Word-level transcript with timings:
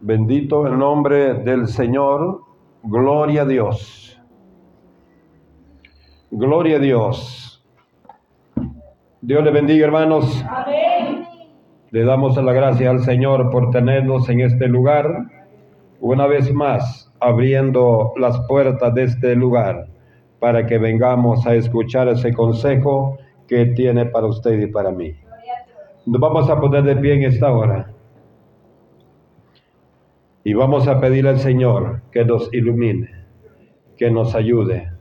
Bendito 0.00 0.66
el 0.66 0.78
nombre 0.78 1.34
del 1.34 1.68
Señor. 1.68 2.42
Gloria 2.82 3.42
a 3.42 3.44
Dios. 3.46 4.20
Gloria 6.30 6.76
a 6.76 6.80
Dios. 6.80 7.64
Dios 9.22 9.42
le 9.42 9.50
bendiga, 9.50 9.86
hermanos. 9.86 10.44
Le 11.90 12.04
damos 12.04 12.36
la 12.36 12.52
gracia 12.52 12.90
al 12.90 13.00
Señor 13.00 13.50
por 13.50 13.70
tenernos 13.70 14.28
en 14.28 14.40
este 14.40 14.68
lugar, 14.68 15.28
una 16.00 16.26
vez 16.26 16.52
más 16.52 17.10
abriendo 17.18 18.12
las 18.18 18.38
puertas 18.48 18.92
de 18.92 19.04
este 19.04 19.34
lugar 19.34 19.86
para 20.38 20.66
que 20.66 20.76
vengamos 20.76 21.46
a 21.46 21.54
escuchar 21.54 22.08
ese 22.08 22.34
consejo 22.34 23.16
que 23.48 23.64
tiene 23.66 24.04
para 24.04 24.26
usted 24.26 24.60
y 24.60 24.66
para 24.66 24.90
mí. 24.90 25.14
Nos 26.04 26.20
vamos 26.20 26.50
a 26.50 26.60
poner 26.60 26.82
de 26.82 26.96
pie 26.96 27.14
en 27.14 27.22
esta 27.22 27.50
hora 27.50 27.95
y 30.46 30.54
vamos 30.54 30.86
a 30.86 31.00
pedir 31.00 31.26
al 31.26 31.40
Señor 31.40 32.02
que 32.12 32.24
nos 32.24 32.54
ilumine, 32.54 33.10
que 33.96 34.12
nos 34.12 34.32
ayude. 34.36 34.92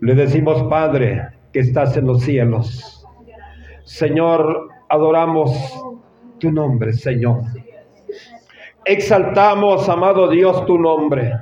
Le 0.00 0.14
decimos, 0.16 0.64
Padre, 0.64 1.28
que 1.52 1.60
estás 1.60 1.96
en 1.96 2.08
los 2.08 2.22
cielos. 2.22 3.06
Señor, 3.84 4.70
adoramos 4.88 5.52
tu 6.40 6.50
nombre, 6.50 6.94
Señor. 6.94 7.42
Exaltamos, 8.84 9.88
amado 9.88 10.28
Dios, 10.30 10.66
tu 10.66 10.76
nombre. 10.78 11.32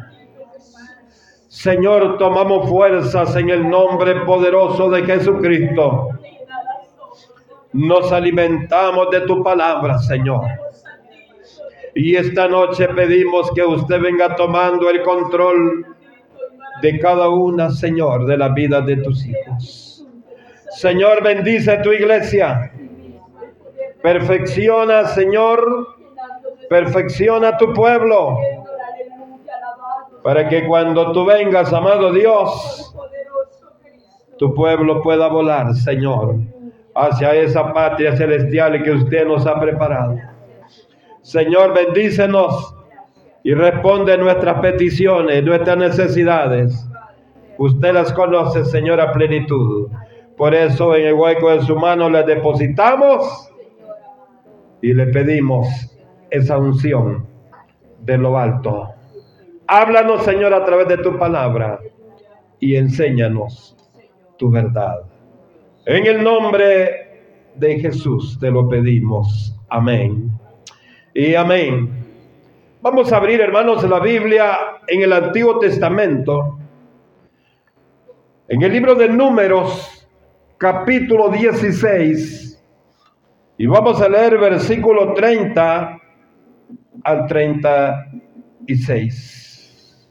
Señor, 1.48 2.18
tomamos 2.18 2.68
fuerzas 2.68 3.34
en 3.36 3.48
el 3.48 3.66
nombre 3.66 4.16
poderoso 4.26 4.90
de 4.90 5.02
Jesucristo. 5.04 6.10
Nos 7.72 8.12
alimentamos 8.12 9.08
de 9.10 9.22
tu 9.22 9.42
palabra, 9.42 9.96
Señor. 9.96 10.63
Y 11.94 12.16
esta 12.16 12.48
noche 12.48 12.88
pedimos 12.88 13.50
que 13.52 13.62
usted 13.62 14.00
venga 14.00 14.34
tomando 14.34 14.90
el 14.90 15.02
control 15.02 15.86
de 16.82 16.98
cada 16.98 17.28
una, 17.28 17.70
Señor, 17.70 18.26
de 18.26 18.36
la 18.36 18.48
vida 18.48 18.80
de 18.80 18.96
tus 18.96 19.24
hijos. 19.26 20.04
Señor, 20.70 21.22
bendice 21.22 21.78
tu 21.78 21.92
iglesia. 21.92 22.72
Perfecciona, 24.02 25.06
Señor, 25.06 25.96
perfecciona 26.68 27.56
tu 27.56 27.72
pueblo. 27.72 28.38
Para 30.24 30.48
que 30.48 30.66
cuando 30.66 31.12
tú 31.12 31.24
vengas, 31.24 31.72
amado 31.72 32.12
Dios, 32.12 32.92
tu 34.36 34.52
pueblo 34.52 35.00
pueda 35.00 35.28
volar, 35.28 35.74
Señor, 35.74 36.36
hacia 36.94 37.34
esa 37.34 37.72
patria 37.72 38.16
celestial 38.16 38.82
que 38.82 38.90
usted 38.90 39.26
nos 39.26 39.46
ha 39.46 39.60
preparado. 39.60 40.33
Señor, 41.24 41.72
bendícenos 41.72 42.76
y 43.42 43.54
responde 43.54 44.18
nuestras 44.18 44.60
peticiones, 44.60 45.42
nuestras 45.42 45.78
necesidades. 45.78 46.86
Usted 47.56 47.94
las 47.94 48.12
conoce, 48.12 48.62
Señor, 48.66 49.00
a 49.00 49.10
plenitud. 49.10 49.88
Por 50.36 50.54
eso 50.54 50.94
en 50.94 51.06
el 51.06 51.14
hueco 51.14 51.50
de 51.50 51.62
su 51.62 51.76
mano 51.76 52.10
le 52.10 52.24
depositamos 52.24 53.50
y 54.82 54.92
le 54.92 55.06
pedimos 55.06 55.66
esa 56.28 56.58
unción 56.58 57.26
de 58.00 58.18
lo 58.18 58.38
alto. 58.38 58.90
Háblanos, 59.66 60.24
Señor, 60.24 60.52
a 60.52 60.62
través 60.66 60.88
de 60.88 60.98
tu 60.98 61.18
palabra 61.18 61.80
y 62.60 62.76
enséñanos 62.76 63.74
tu 64.36 64.50
verdad. 64.50 65.04
En 65.86 66.04
el 66.04 66.22
nombre 66.22 67.22
de 67.54 67.80
Jesús 67.80 68.38
te 68.38 68.50
lo 68.50 68.68
pedimos. 68.68 69.58
Amén 69.70 70.43
y 71.14 71.34
amén. 71.36 71.88
Vamos 72.82 73.12
a 73.12 73.18
abrir, 73.18 73.40
hermanos, 73.40 73.88
la 73.88 74.00
Biblia 74.00 74.58
en 74.88 75.02
el 75.02 75.12
Antiguo 75.12 75.60
Testamento, 75.60 76.58
en 78.48 78.60
el 78.60 78.72
libro 78.72 78.96
de 78.96 79.08
Números, 79.08 80.08
capítulo 80.58 81.28
16, 81.28 82.60
y 83.56 83.66
vamos 83.66 84.02
a 84.02 84.08
leer 84.08 84.36
versículo 84.38 85.14
30 85.14 86.00
al 87.04 87.26
36. 87.26 90.08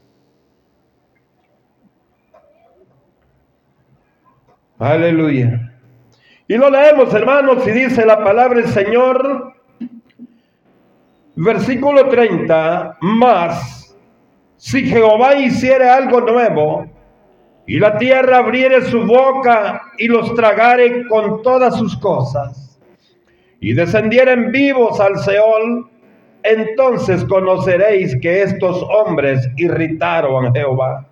Aleluya. 4.78 5.70
Y 6.48 6.56
lo 6.56 6.70
leemos, 6.70 7.12
hermanos, 7.12 7.68
y 7.68 7.72
dice 7.72 8.06
la 8.06 8.24
palabra 8.24 8.60
del 8.60 8.68
Señor 8.68 9.53
Versículo 11.36 12.08
30, 12.08 12.98
más, 13.00 13.96
si 14.56 14.86
Jehová 14.86 15.34
hiciere 15.34 15.88
algo 15.88 16.20
nuevo, 16.20 16.86
y 17.66 17.78
la 17.80 17.98
tierra 17.98 18.38
abriere 18.38 18.82
su 18.82 19.04
boca 19.04 19.82
y 19.98 20.06
los 20.06 20.32
tragare 20.34 21.08
con 21.08 21.42
todas 21.42 21.76
sus 21.76 21.96
cosas, 21.96 22.78
y 23.58 23.72
descendieren 23.72 24.52
vivos 24.52 25.00
al 25.00 25.18
Seol, 25.18 25.90
entonces 26.44 27.24
conoceréis 27.24 28.16
que 28.20 28.42
estos 28.42 28.82
hombres 28.82 29.48
irritaron 29.56 30.46
a 30.46 30.52
Jehová. 30.52 31.08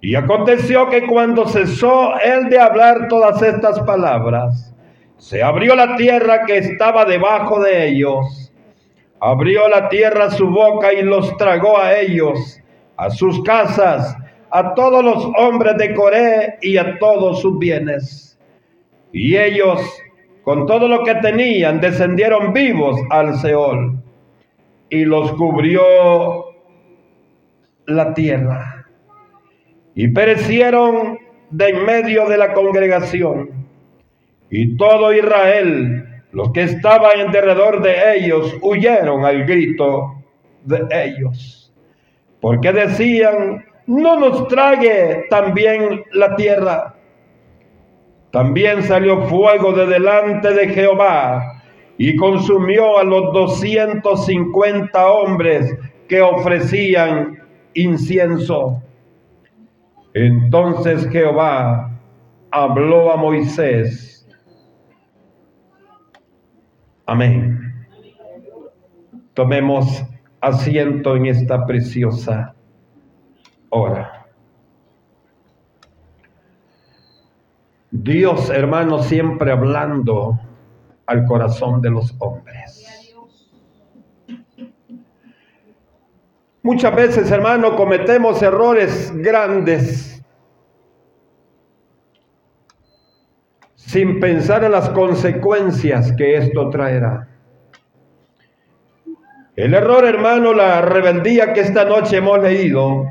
Y 0.00 0.16
aconteció 0.16 0.88
que 0.88 1.06
cuando 1.06 1.46
cesó 1.46 2.18
él 2.18 2.48
de 2.48 2.58
hablar 2.58 3.06
todas 3.08 3.40
estas 3.42 3.78
palabras, 3.80 4.74
se 5.16 5.42
abrió 5.42 5.76
la 5.76 5.96
tierra 5.96 6.44
que 6.44 6.58
estaba 6.58 7.04
debajo 7.04 7.60
de 7.60 7.88
ellos, 7.88 8.47
Abrió 9.20 9.68
la 9.68 9.88
tierra 9.88 10.30
su 10.30 10.48
boca 10.48 10.92
y 10.92 11.02
los 11.02 11.36
tragó 11.36 11.78
a 11.78 11.98
ellos, 11.98 12.60
a 12.96 13.10
sus 13.10 13.42
casas, 13.42 14.16
a 14.50 14.74
todos 14.74 15.04
los 15.04 15.24
hombres 15.36 15.76
de 15.76 15.94
Coré 15.94 16.58
y 16.62 16.76
a 16.76 16.98
todos 16.98 17.40
sus 17.40 17.58
bienes. 17.58 18.38
Y 19.12 19.36
ellos, 19.36 19.80
con 20.42 20.66
todo 20.66 20.88
lo 20.88 21.02
que 21.04 21.16
tenían, 21.16 21.80
descendieron 21.80 22.52
vivos 22.52 23.00
al 23.10 23.38
Seol 23.38 24.02
y 24.90 25.04
los 25.04 25.32
cubrió 25.32 25.82
la 27.86 28.14
tierra. 28.14 28.86
Y 29.94 30.08
perecieron 30.08 31.18
de 31.50 31.68
en 31.68 31.84
medio 31.84 32.28
de 32.28 32.38
la 32.38 32.52
congregación. 32.52 33.66
Y 34.50 34.76
todo 34.76 35.12
Israel 35.12 36.07
los 36.32 36.52
que 36.52 36.62
estaban 36.62 37.20
en 37.20 37.32
derredor 37.32 37.82
de 37.82 38.16
ellos 38.16 38.56
huyeron 38.60 39.24
al 39.24 39.44
grito 39.44 40.14
de 40.64 40.86
ellos, 40.92 41.72
porque 42.40 42.72
decían, 42.72 43.64
no 43.86 44.20
nos 44.20 44.48
trague 44.48 45.26
también 45.30 46.04
la 46.12 46.36
tierra. 46.36 46.94
También 48.30 48.82
salió 48.82 49.22
fuego 49.22 49.72
de 49.72 49.86
delante 49.86 50.52
de 50.52 50.68
Jehová 50.68 51.62
y 51.96 52.14
consumió 52.16 52.98
a 52.98 53.04
los 53.04 53.32
250 53.32 55.10
hombres 55.10 55.74
que 56.06 56.20
ofrecían 56.20 57.38
incienso. 57.72 58.82
Entonces 60.12 61.08
Jehová 61.10 61.98
habló 62.50 63.12
a 63.12 63.16
Moisés 63.16 64.17
Amén. 67.08 67.74
Tomemos 69.32 70.04
asiento 70.42 71.16
en 71.16 71.24
esta 71.24 71.64
preciosa 71.64 72.54
hora. 73.70 74.26
Dios, 77.90 78.50
hermano, 78.50 79.02
siempre 79.02 79.50
hablando 79.50 80.38
al 81.06 81.24
corazón 81.24 81.80
de 81.80 81.88
los 81.88 82.14
hombres. 82.18 83.14
Muchas 86.62 86.94
veces, 86.94 87.30
hermano, 87.30 87.74
cometemos 87.74 88.42
errores 88.42 89.10
grandes 89.16 90.17
sin 93.88 94.20
pensar 94.20 94.62
en 94.64 94.72
las 94.72 94.90
consecuencias 94.90 96.12
que 96.12 96.36
esto 96.36 96.68
traerá. 96.68 97.26
El 99.56 99.72
error, 99.72 100.04
hermano, 100.04 100.52
la 100.52 100.82
rebeldía 100.82 101.54
que 101.54 101.60
esta 101.60 101.86
noche 101.86 102.18
hemos 102.18 102.38
leído, 102.38 103.06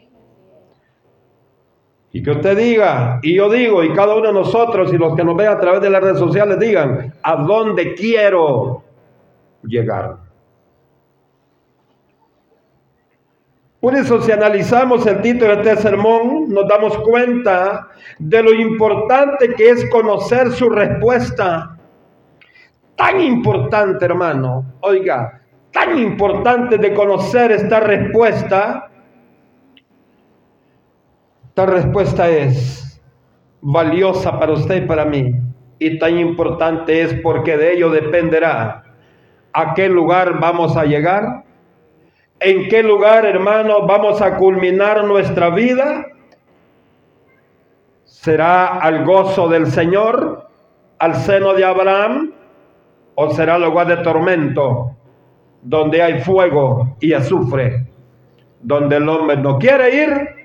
Y 2.11 2.21
que 2.21 2.31
usted 2.31 2.55
diga, 2.55 3.19
y 3.23 3.35
yo 3.35 3.49
digo, 3.49 3.83
y 3.83 3.91
cada 3.93 4.15
uno 4.15 4.27
de 4.27 4.33
nosotros 4.33 4.93
y 4.93 4.97
los 4.97 5.15
que 5.15 5.23
nos 5.23 5.35
ven 5.35 5.47
a 5.47 5.59
través 5.59 5.81
de 5.81 5.89
las 5.89 6.01
redes 6.01 6.19
sociales 6.19 6.59
digan, 6.59 7.13
¿a 7.21 7.35
dónde 7.35 7.93
quiero 7.95 8.83
llegar? 9.63 10.24
Por 13.85 13.93
eso 13.93 14.19
si 14.19 14.31
analizamos 14.31 15.05
el 15.05 15.21
título 15.21 15.57
de 15.57 15.61
este 15.61 15.83
sermón, 15.83 16.49
nos 16.49 16.67
damos 16.67 16.97
cuenta 17.03 17.87
de 18.17 18.41
lo 18.41 18.51
importante 18.51 19.53
que 19.53 19.69
es 19.69 19.87
conocer 19.91 20.51
su 20.53 20.71
respuesta. 20.71 21.77
Tan 22.95 23.21
importante, 23.21 24.03
hermano, 24.03 24.65
oiga, 24.79 25.39
tan 25.71 25.99
importante 25.99 26.79
de 26.79 26.95
conocer 26.95 27.51
esta 27.51 27.79
respuesta 27.79 28.89
esta 31.49 31.65
respuesta 31.67 32.27
es 32.27 32.99
valiosa 33.61 34.39
para 34.39 34.53
usted 34.53 34.81
y 34.81 34.87
para 34.87 35.05
mí. 35.05 35.31
Y 35.77 35.99
tan 35.99 36.17
importante 36.17 37.03
es 37.03 37.13
porque 37.21 37.55
de 37.55 37.73
ello 37.73 37.91
dependerá 37.91 38.83
a 39.53 39.75
qué 39.75 39.87
lugar 39.89 40.39
vamos 40.39 40.75
a 40.75 40.85
llegar, 40.85 41.45
en 42.39 42.67
qué 42.69 42.83
lugar, 42.83 43.25
hermano, 43.25 43.85
vamos 43.85 44.21
a 44.21 44.37
culminar 44.37 45.03
nuestra 45.03 45.49
vida. 45.49 46.05
¿Será 48.03 48.79
al 48.79 49.05
gozo 49.05 49.47
del 49.47 49.67
Señor, 49.67 50.49
al 50.99 51.15
seno 51.15 51.53
de 51.53 51.65
Abraham, 51.65 52.33
o 53.15 53.31
será 53.33 53.57
lugar 53.57 53.87
de 53.87 53.97
tormento, 53.97 54.95
donde 55.61 56.01
hay 56.01 56.21
fuego 56.21 56.97
y 56.99 57.13
azufre, 57.13 57.87
donde 58.61 58.97
el 58.97 59.07
hombre 59.07 59.37
no 59.37 59.57
quiere 59.57 59.95
ir 59.95 60.35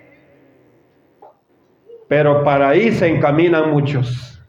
pero 2.10 2.42
para 2.42 2.70
ahí 2.70 2.90
se 2.90 3.06
encaminan 3.06 3.70
muchos. 3.70 4.42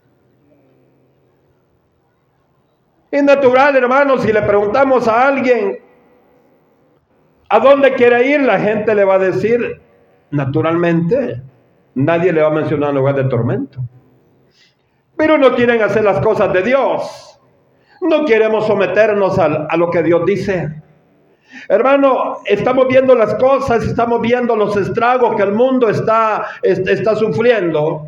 Es 3.12 3.24
natural, 3.24 3.76
hermanos, 3.76 4.24
si 4.24 4.34
le 4.34 4.42
preguntamos 4.42 5.08
a 5.08 5.28
alguien 5.28 5.78
a 7.52 7.60
dónde 7.60 7.94
quiere 7.96 8.30
ir, 8.30 8.42
la 8.42 8.58
gente 8.58 8.96
le 8.96 9.04
va 9.04 9.16
a 9.16 9.20
decir, 9.20 9.82
naturalmente, 10.32 11.42
nadie 11.96 12.32
le 12.32 12.42
va 12.42 12.48
a 12.48 12.52
mencionar 12.52 12.94
lugar 12.94 13.16
de 13.16 13.26
tormento. 13.26 13.82
Pero 15.18 15.38
no 15.38 15.54
quieren 15.54 15.82
hacer 15.82 16.06
las 16.06 16.22
cosas 16.22 16.54
de 16.54 16.62
Dios. 16.62 17.38
No 18.00 18.24
queremos 18.24 18.66
someternos 18.66 19.38
a, 19.38 19.68
a 19.70 19.76
lo 19.76 19.92
que 19.92 20.02
Dios 20.02 20.26
dice. 20.26 20.82
Hermano, 21.68 22.38
estamos 22.46 22.88
viendo 22.88 23.16
las 23.16 23.36
cosas, 23.36 23.84
estamos 23.84 24.22
viendo 24.22 24.56
los 24.56 24.78
estragos 24.78 25.36
que 25.36 25.44
el 25.44 25.52
mundo 25.52 25.90
está, 25.90 26.46
está 26.64 27.18
sufriendo, 27.18 28.08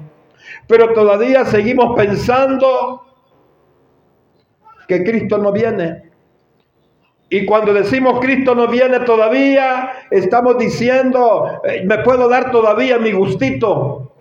pero 0.68 0.94
todavía 0.94 1.44
seguimos 1.44 1.98
pensando 1.98 3.06
que 4.88 5.04
Cristo 5.04 5.38
no 5.38 5.52
viene. 5.52 6.13
Y 7.34 7.48
cuando 7.48 7.74
decimos 7.74 8.20
Cristo 8.20 8.54
no 8.54 8.68
viene 8.68 9.00
todavía, 9.00 10.06
estamos 10.12 10.56
diciendo, 10.60 11.60
me 11.84 11.98
puedo 12.04 12.30
dar 12.30 12.52
todavía 12.52 13.00
mi 13.00 13.12
gustito. 13.12 14.14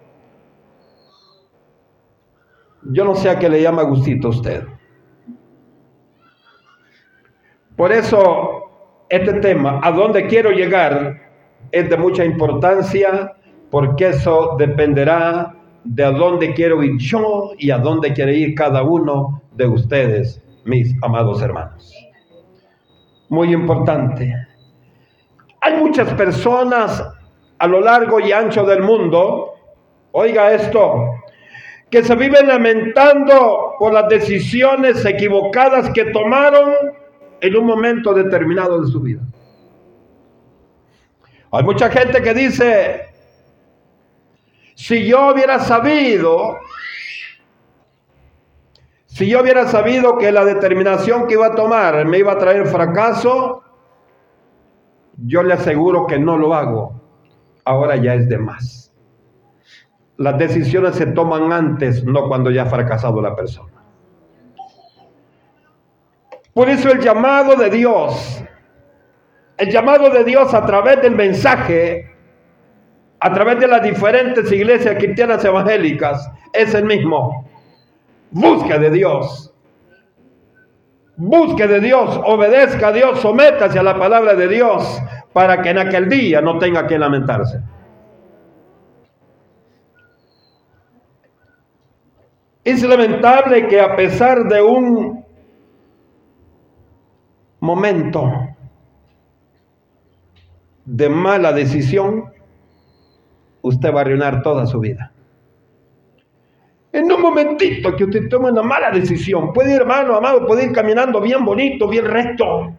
Yo 2.84 3.04
no 3.04 3.14
sé 3.14 3.28
a 3.28 3.38
qué 3.38 3.50
le 3.50 3.60
llama 3.60 3.82
gustito 3.82 4.28
a 4.28 4.30
usted. 4.30 4.64
Por 7.76 7.92
eso 7.92 9.04
este 9.10 9.34
tema, 9.40 9.80
a 9.82 9.92
dónde 9.92 10.26
quiero 10.26 10.50
llegar, 10.50 11.20
es 11.70 11.90
de 11.90 11.96
mucha 11.98 12.24
importancia 12.24 13.34
porque 13.70 14.08
eso 14.08 14.56
dependerá 14.58 15.54
de 15.84 16.02
a 16.02 16.12
dónde 16.12 16.54
quiero 16.54 16.82
ir 16.82 16.96
yo 16.96 17.50
y 17.58 17.72
a 17.72 17.76
dónde 17.76 18.14
quiere 18.14 18.38
ir 18.38 18.54
cada 18.54 18.82
uno 18.82 19.42
de 19.54 19.66
ustedes, 19.66 20.42
mis 20.64 20.94
amados 21.02 21.42
hermanos. 21.42 22.01
Muy 23.32 23.50
importante. 23.54 24.46
Hay 25.62 25.78
muchas 25.78 26.12
personas 26.12 27.02
a 27.58 27.66
lo 27.66 27.80
largo 27.80 28.20
y 28.20 28.30
ancho 28.30 28.62
del 28.66 28.82
mundo, 28.82 29.54
oiga 30.10 30.52
esto, 30.52 31.14
que 31.88 32.04
se 32.04 32.14
viven 32.14 32.46
lamentando 32.46 33.72
por 33.78 33.94
las 33.94 34.06
decisiones 34.10 35.02
equivocadas 35.06 35.88
que 35.94 36.04
tomaron 36.12 36.74
en 37.40 37.56
un 37.56 37.64
momento 37.64 38.12
determinado 38.12 38.82
de 38.82 38.92
su 38.92 39.00
vida. 39.00 39.22
Hay 41.52 41.64
mucha 41.64 41.88
gente 41.88 42.20
que 42.20 42.34
dice, 42.34 43.06
si 44.74 45.06
yo 45.06 45.32
hubiera 45.32 45.58
sabido, 45.58 46.58
si 49.12 49.28
yo 49.28 49.42
hubiera 49.42 49.66
sabido 49.68 50.16
que 50.16 50.32
la 50.32 50.42
determinación 50.42 51.26
que 51.26 51.34
iba 51.34 51.48
a 51.48 51.54
tomar 51.54 52.06
me 52.06 52.16
iba 52.16 52.32
a 52.32 52.38
traer 52.38 52.66
fracaso, 52.66 53.62
yo 55.18 55.42
le 55.42 55.52
aseguro 55.52 56.06
que 56.06 56.18
no 56.18 56.38
lo 56.38 56.54
hago. 56.54 56.98
Ahora 57.66 57.96
ya 57.96 58.14
es 58.14 58.26
de 58.30 58.38
más. 58.38 58.90
Las 60.16 60.38
decisiones 60.38 60.94
se 60.94 61.04
toman 61.06 61.52
antes, 61.52 62.02
no 62.04 62.26
cuando 62.26 62.50
ya 62.50 62.62
ha 62.62 62.66
fracasado 62.66 63.20
la 63.20 63.36
persona. 63.36 63.84
Por 66.54 66.70
eso 66.70 66.90
el 66.90 67.00
llamado 67.00 67.56
de 67.56 67.68
Dios, 67.68 68.42
el 69.58 69.70
llamado 69.70 70.08
de 70.08 70.24
Dios 70.24 70.54
a 70.54 70.64
través 70.64 71.02
del 71.02 71.14
mensaje, 71.14 72.10
a 73.20 73.30
través 73.30 73.60
de 73.60 73.68
las 73.68 73.82
diferentes 73.82 74.50
iglesias 74.50 74.96
cristianas 74.96 75.44
evangélicas, 75.44 76.30
es 76.54 76.74
el 76.74 76.86
mismo. 76.86 77.51
Busca 78.32 78.78
de 78.78 78.90
Dios. 78.90 79.54
Busque 81.16 81.68
de 81.68 81.80
Dios, 81.80 82.20
obedezca 82.24 82.88
a 82.88 82.92
Dios, 82.92 83.20
sométase 83.20 83.78
a 83.78 83.82
la 83.82 83.96
palabra 83.98 84.34
de 84.34 84.48
Dios 84.48 85.00
para 85.32 85.60
que 85.60 85.70
en 85.70 85.78
aquel 85.78 86.08
día 86.08 86.40
no 86.40 86.58
tenga 86.58 86.86
que 86.86 86.98
lamentarse. 86.98 87.60
Es 92.64 92.82
lamentable 92.82 93.66
que 93.68 93.80
a 93.80 93.94
pesar 93.94 94.44
de 94.48 94.62
un 94.62 95.24
momento 97.60 98.30
de 100.84 101.08
mala 101.08 101.52
decisión, 101.52 102.32
usted 103.62 103.92
va 103.92 103.98
a 103.98 104.00
arruinar 104.02 104.42
toda 104.42 104.66
su 104.66 104.80
vida. 104.80 105.11
En 106.92 107.10
un 107.10 107.20
momentito 107.20 107.96
que 107.96 108.04
usted 108.04 108.28
tome 108.28 108.50
una 108.50 108.62
mala 108.62 108.90
decisión, 108.90 109.52
puede 109.52 109.74
ir, 109.74 109.80
hermano, 109.80 110.14
amado, 110.14 110.46
puede 110.46 110.64
ir 110.64 110.72
caminando 110.72 111.20
bien 111.20 111.44
bonito, 111.44 111.88
bien 111.88 112.04
recto. 112.04 112.72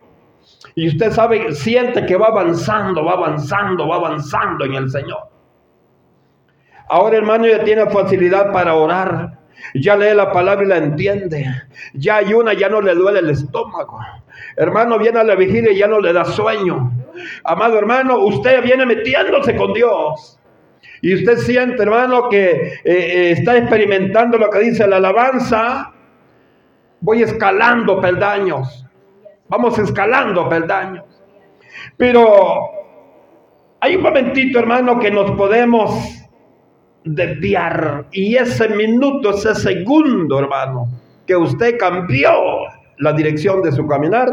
Y 0.75 0.87
usted 0.87 1.11
sabe, 1.11 1.53
siente 1.53 2.05
que 2.05 2.15
va 2.15 2.27
avanzando, 2.27 3.03
va 3.03 3.13
avanzando, 3.13 3.87
va 3.87 3.95
avanzando 3.95 4.65
en 4.65 4.75
el 4.75 4.89
Señor. 4.89 5.29
Ahora, 6.89 7.17
hermano, 7.17 7.47
ya 7.47 7.63
tiene 7.63 7.89
facilidad 7.89 8.51
para 8.51 8.75
orar. 8.75 9.39
Ya 9.73 9.95
lee 9.95 10.13
la 10.13 10.31
palabra 10.31 10.63
y 10.63 10.67
la 10.67 10.77
entiende. 10.77 11.45
Ya 11.93 12.17
hay 12.17 12.33
una, 12.33 12.53
ya 12.53 12.69
no 12.69 12.81
le 12.81 12.93
duele 12.93 13.19
el 13.19 13.29
estómago. 13.29 13.99
Hermano, 14.57 14.99
viene 14.99 15.19
a 15.19 15.23
la 15.23 15.35
vigilia 15.35 15.71
y 15.71 15.77
ya 15.77 15.87
no 15.87 15.99
le 15.99 16.13
da 16.13 16.25
sueño. 16.25 16.91
Amado 17.43 17.77
hermano, 17.77 18.19
usted 18.19 18.61
viene 18.61 18.85
metiéndose 18.85 19.55
con 19.55 19.73
Dios. 19.73 20.39
Y 21.03 21.15
usted 21.15 21.37
siente, 21.39 21.83
hermano, 21.83 22.29
que 22.29 22.49
eh, 22.49 22.81
eh, 22.85 23.31
está 23.31 23.57
experimentando 23.57 24.37
lo 24.37 24.49
que 24.49 24.59
dice 24.59 24.87
la 24.87 24.95
alabanza. 24.95 25.91
Voy 27.01 27.21
escalando 27.21 27.99
peldaños. 27.99 28.87
Vamos 29.49 29.77
escalando 29.79 30.47
peldaños. 30.47 31.03
Pero 31.97 32.69
hay 33.81 33.97
un 33.97 34.01
momentito, 34.01 34.59
hermano, 34.59 34.97
que 34.97 35.11
nos 35.11 35.31
podemos 35.31 35.91
desviar. 37.03 38.05
Y 38.13 38.37
ese 38.37 38.69
minuto, 38.69 39.31
ese 39.31 39.55
segundo, 39.55 40.39
hermano, 40.39 40.87
que 41.27 41.35
usted 41.35 41.77
cambió 41.77 42.31
la 42.99 43.11
dirección 43.11 43.61
de 43.61 43.73
su 43.73 43.85
caminar, 43.85 44.29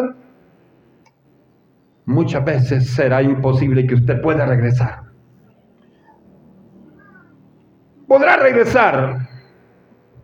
muchas 2.04 2.44
veces 2.44 2.88
será 2.90 3.22
imposible 3.22 3.88
que 3.88 3.96
usted 3.96 4.20
pueda 4.20 4.46
regresar. 4.46 5.09
Podrá 8.10 8.36
regresar, 8.38 9.18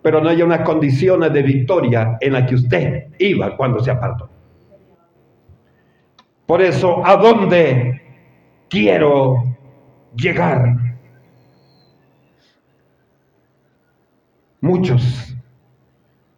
pero 0.01 0.19
no 0.19 0.27
hay 0.27 0.41
unas 0.41 0.59
condiciones 0.59 1.31
de 1.31 1.41
victoria 1.41 2.17
en 2.19 2.33
las 2.33 2.45
que 2.45 2.55
usted 2.55 3.05
iba 3.17 3.55
cuando 3.55 3.79
se 3.79 3.89
apartó. 3.89 4.29
Por 6.45 6.61
eso, 6.61 7.01
¿a 7.05 7.15
dónde 7.15 8.01
quiero 8.67 9.41
llegar? 10.17 10.75
Muchos, 14.59 15.33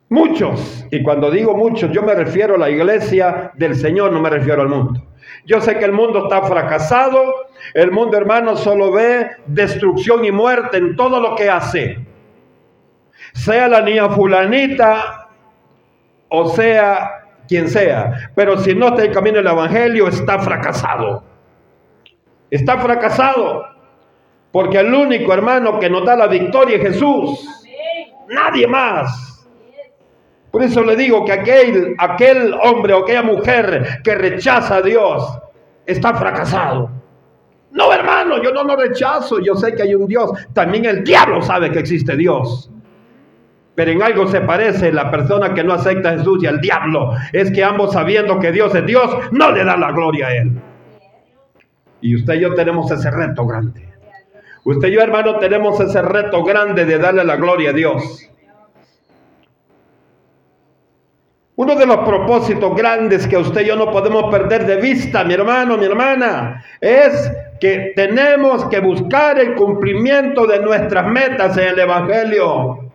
muchos, 0.07 0.85
y 0.91 1.01
cuando 1.01 1.31
digo 1.31 1.57
muchos, 1.57 1.91
yo 1.91 2.03
me 2.03 2.13
refiero 2.13 2.53
a 2.53 2.59
la 2.59 2.69
iglesia 2.69 3.53
del 3.55 3.75
Señor, 3.75 4.11
no 4.11 4.21
me 4.21 4.29
refiero 4.29 4.61
al 4.61 4.69
mundo. 4.69 5.03
Yo 5.47 5.59
sé 5.61 5.79
que 5.79 5.85
el 5.85 5.93
mundo 5.93 6.25
está 6.25 6.43
fracasado, 6.43 7.33
el 7.73 7.91
mundo 7.91 8.17
hermano 8.17 8.55
solo 8.55 8.91
ve 8.91 9.31
destrucción 9.45 10.25
y 10.25 10.31
muerte 10.31 10.77
en 10.77 10.95
todo 10.95 11.19
lo 11.19 11.35
que 11.35 11.49
hace. 11.49 11.99
Sea 13.33 13.67
la 13.67 13.81
niña 13.81 14.09
fulanita 14.09 15.29
o 16.29 16.49
sea 16.49 17.25
quien 17.47 17.67
sea, 17.67 18.31
pero 18.35 18.57
si 18.59 18.75
no 18.75 18.89
está 18.89 19.03
el 19.03 19.11
camino 19.11 19.37
del 19.37 19.47
Evangelio, 19.47 20.07
está 20.07 20.37
fracasado. 20.37 21.23
Está 22.51 22.77
fracasado, 22.77 23.65
porque 24.51 24.79
el 24.79 24.93
único 24.93 25.33
hermano 25.33 25.79
que 25.79 25.89
nos 25.89 26.05
da 26.05 26.15
la 26.15 26.27
victoria 26.27 26.77
es 26.77 26.83
Jesús, 26.83 27.65
nadie 28.27 28.67
más. 28.67 29.47
Por 30.51 30.63
eso 30.63 30.83
le 30.83 30.95
digo 30.95 31.25
que 31.25 31.31
aquel, 31.31 31.95
aquel 31.97 32.53
hombre 32.63 32.93
o 32.93 33.03
aquella 33.03 33.21
mujer 33.21 34.01
que 34.03 34.15
rechaza 34.15 34.77
a 34.77 34.81
Dios 34.81 35.39
está 35.85 36.13
fracasado. 36.13 36.98
No, 37.71 37.93
hermano, 37.93 38.41
yo 38.41 38.51
no 38.51 38.63
lo 38.63 38.75
rechazo, 38.75 39.39
yo 39.39 39.55
sé 39.55 39.75
que 39.75 39.83
hay 39.83 39.95
un 39.95 40.07
Dios. 40.07 40.31
También 40.53 40.85
el 40.85 41.03
diablo 41.03 41.41
sabe 41.41 41.71
que 41.71 41.79
existe 41.79 42.15
Dios. 42.15 42.71
Pero 43.75 43.91
en 43.91 44.01
algo 44.03 44.27
se 44.27 44.41
parece 44.41 44.91
la 44.91 45.09
persona 45.09 45.53
que 45.53 45.63
no 45.63 45.73
acepta 45.73 46.09
a 46.09 46.17
Jesús 46.17 46.43
y 46.43 46.47
al 46.47 46.59
diablo. 46.59 47.13
Es 47.31 47.51
que 47.51 47.63
ambos 47.63 47.93
sabiendo 47.93 48.39
que 48.39 48.51
Dios 48.51 48.75
es 48.75 48.85
Dios, 48.85 49.09
no 49.31 49.51
le 49.51 49.63
da 49.63 49.77
la 49.77 49.91
gloria 49.91 50.27
a 50.27 50.35
Él. 50.35 50.51
Y 52.01 52.15
usted 52.15 52.35
y 52.35 52.41
yo 52.41 52.53
tenemos 52.55 52.91
ese 52.91 53.09
reto 53.11 53.45
grande. 53.45 53.87
Usted 54.65 54.87
y 54.89 54.91
yo, 54.91 55.01
hermano, 55.01 55.37
tenemos 55.37 55.79
ese 55.79 56.01
reto 56.01 56.43
grande 56.43 56.85
de 56.85 56.97
darle 56.97 57.23
la 57.23 57.37
gloria 57.37 57.69
a 57.69 57.73
Dios. 57.73 58.29
Uno 61.59 61.75
de 61.75 61.85
los 61.85 61.97
propósitos 61.97 62.73
grandes 62.73 63.27
que 63.27 63.35
usted 63.35 63.63
y 63.63 63.65
yo 63.65 63.75
no 63.75 63.91
podemos 63.91 64.31
perder 64.31 64.65
de 64.65 64.77
vista, 64.77 65.25
mi 65.25 65.33
hermano, 65.33 65.77
mi 65.77 65.83
hermana, 65.83 66.63
es 66.79 67.29
que 67.59 67.91
tenemos 67.97 68.63
que 68.67 68.79
buscar 68.79 69.37
el 69.37 69.55
cumplimiento 69.55 70.47
de 70.47 70.61
nuestras 70.61 71.05
metas 71.07 71.57
en 71.57 71.67
el 71.67 71.79
Evangelio. 71.79 72.89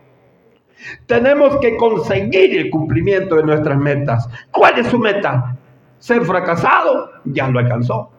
Tenemos 1.05 1.57
que 1.57 1.77
conseguir 1.77 2.57
el 2.57 2.71
cumplimiento 2.71 3.35
de 3.35 3.43
nuestras 3.43 3.77
metas. 3.77 4.27
¿Cuál 4.49 4.79
es 4.79 4.87
su 4.87 4.97
meta? 4.97 5.55
Ser 5.99 6.23
fracasado, 6.23 7.11
ya 7.23 7.47
lo 7.47 7.59
alcanzó. 7.59 8.14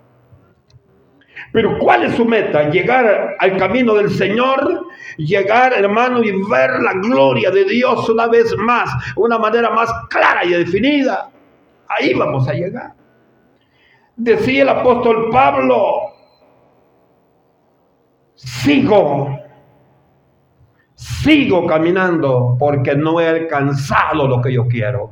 Pero 1.56 1.78
¿cuál 1.78 2.02
es 2.02 2.14
su 2.14 2.26
meta? 2.26 2.68
Llegar 2.68 3.34
al 3.38 3.56
camino 3.56 3.94
del 3.94 4.10
Señor, 4.10 4.88
llegar, 5.16 5.72
hermano, 5.72 6.22
y 6.22 6.30
ver 6.50 6.82
la 6.82 6.92
gloria 6.92 7.50
de 7.50 7.64
Dios 7.64 8.06
una 8.10 8.26
vez 8.26 8.54
más, 8.58 8.90
una 9.16 9.38
manera 9.38 9.70
más 9.70 9.90
clara 10.10 10.44
y 10.44 10.50
definida. 10.50 11.30
Ahí 11.88 12.12
vamos 12.12 12.46
a 12.46 12.52
llegar. 12.52 12.92
Decía 14.16 14.64
el 14.64 14.68
apóstol 14.68 15.30
Pablo, 15.32 16.12
sigo 18.34 19.38
sigo 20.94 21.66
caminando 21.66 22.54
porque 22.58 22.94
no 22.94 23.18
he 23.18 23.28
alcanzado 23.28 24.28
lo 24.28 24.42
que 24.42 24.52
yo 24.52 24.68
quiero. 24.68 25.10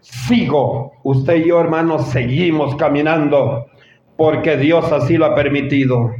Sigo, 0.00 0.92
usted 1.04 1.36
y 1.36 1.48
yo 1.48 1.58
hermanos, 1.58 2.08
seguimos 2.08 2.76
caminando 2.76 3.71
porque 4.22 4.56
Dios 4.56 4.92
así 4.92 5.16
lo 5.16 5.26
ha 5.26 5.34
permitido. 5.34 6.14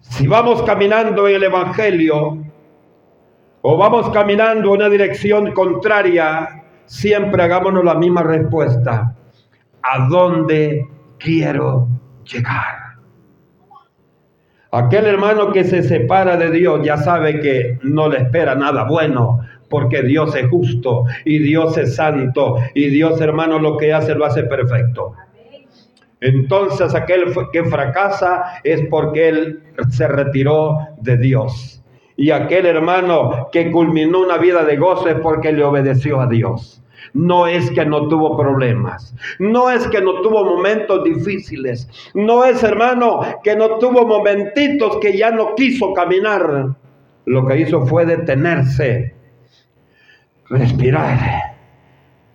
Si 0.00 0.26
vamos 0.26 0.60
caminando 0.64 1.28
en 1.28 1.36
el 1.36 1.44
Evangelio 1.44 2.44
o 3.62 3.76
vamos 3.76 4.10
caminando 4.10 4.70
en 4.70 4.80
una 4.80 4.88
dirección 4.88 5.52
contraria, 5.52 6.64
siempre 6.86 7.44
hagámonos 7.44 7.84
la 7.84 7.94
misma 7.94 8.24
respuesta. 8.24 9.14
¿A 9.82 10.08
dónde 10.08 10.88
quiero 11.20 11.86
llegar? 12.24 12.96
Aquel 14.72 15.06
hermano 15.06 15.52
que 15.52 15.62
se 15.62 15.84
separa 15.84 16.36
de 16.36 16.50
Dios 16.50 16.80
ya 16.84 16.96
sabe 16.96 17.38
que 17.38 17.78
no 17.84 18.08
le 18.08 18.18
espera 18.18 18.56
nada 18.56 18.82
bueno, 18.82 19.38
porque 19.68 20.02
Dios 20.02 20.34
es 20.34 20.48
justo 20.48 21.04
y 21.24 21.38
Dios 21.38 21.76
es 21.76 21.96
santo 21.96 22.56
y 22.74 22.88
Dios 22.88 23.20
hermano 23.20 23.58
lo 23.58 23.76
que 23.76 23.92
hace 23.92 24.14
lo 24.14 24.24
hace 24.24 24.44
perfecto. 24.44 25.14
Entonces 26.20 26.94
aquel 26.94 27.32
que 27.52 27.64
fracasa 27.64 28.60
es 28.64 28.82
porque 28.90 29.28
él 29.28 29.62
se 29.90 30.08
retiró 30.08 30.78
de 31.00 31.16
Dios. 31.16 31.82
Y 32.16 32.32
aquel 32.32 32.66
hermano 32.66 33.48
que 33.52 33.70
culminó 33.70 34.20
una 34.20 34.38
vida 34.38 34.64
de 34.64 34.76
gozo 34.76 35.08
es 35.08 35.20
porque 35.20 35.52
le 35.52 35.62
obedeció 35.62 36.20
a 36.20 36.26
Dios 36.26 36.82
no 37.14 37.46
es 37.46 37.70
que 37.70 37.84
no 37.84 38.08
tuvo 38.08 38.36
problemas, 38.36 39.14
no 39.38 39.70
es 39.70 39.86
que 39.88 40.00
no 40.00 40.20
tuvo 40.20 40.44
momentos 40.44 41.04
difíciles, 41.04 41.88
no 42.14 42.44
es 42.44 42.62
hermano 42.62 43.20
que 43.42 43.56
no 43.56 43.78
tuvo 43.78 44.06
momentitos 44.06 44.98
que 45.00 45.16
ya 45.16 45.30
no 45.30 45.54
quiso 45.54 45.92
caminar. 45.94 46.76
Lo 47.26 47.46
que 47.46 47.58
hizo 47.58 47.86
fue 47.86 48.06
detenerse, 48.06 49.14
respirar, 50.50 51.56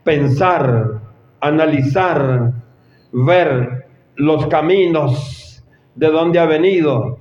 pensar, 0.04 1.02
analizar, 1.42 2.54
ver 3.12 3.88
los 4.16 4.48
caminos 4.48 5.64
de 5.96 6.08
donde 6.08 6.40
ha 6.40 6.46
venido 6.46 7.20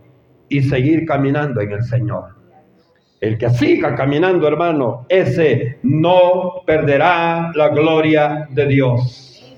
y 0.48 0.62
seguir 0.62 1.06
caminando 1.06 1.60
en 1.60 1.72
el 1.72 1.82
Señor. 1.82 2.36
El 3.20 3.38
que 3.38 3.50
siga 3.50 3.94
caminando, 3.94 4.48
hermano, 4.48 5.06
ese 5.08 5.78
no 5.82 6.62
perderá 6.66 7.52
la 7.54 7.68
gloria 7.68 8.48
de 8.50 8.66
Dios. 8.66 9.56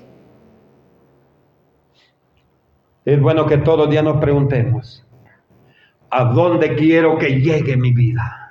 Es 3.03 3.19
bueno 3.19 3.45
que 3.45 3.57
todos 3.57 3.79
los 3.79 3.89
días 3.89 4.03
nos 4.03 4.17
preguntemos, 4.17 5.05
¿a 6.09 6.25
dónde 6.25 6.75
quiero 6.75 7.17
que 7.17 7.39
llegue 7.39 7.75
mi 7.75 7.91
vida? 7.91 8.44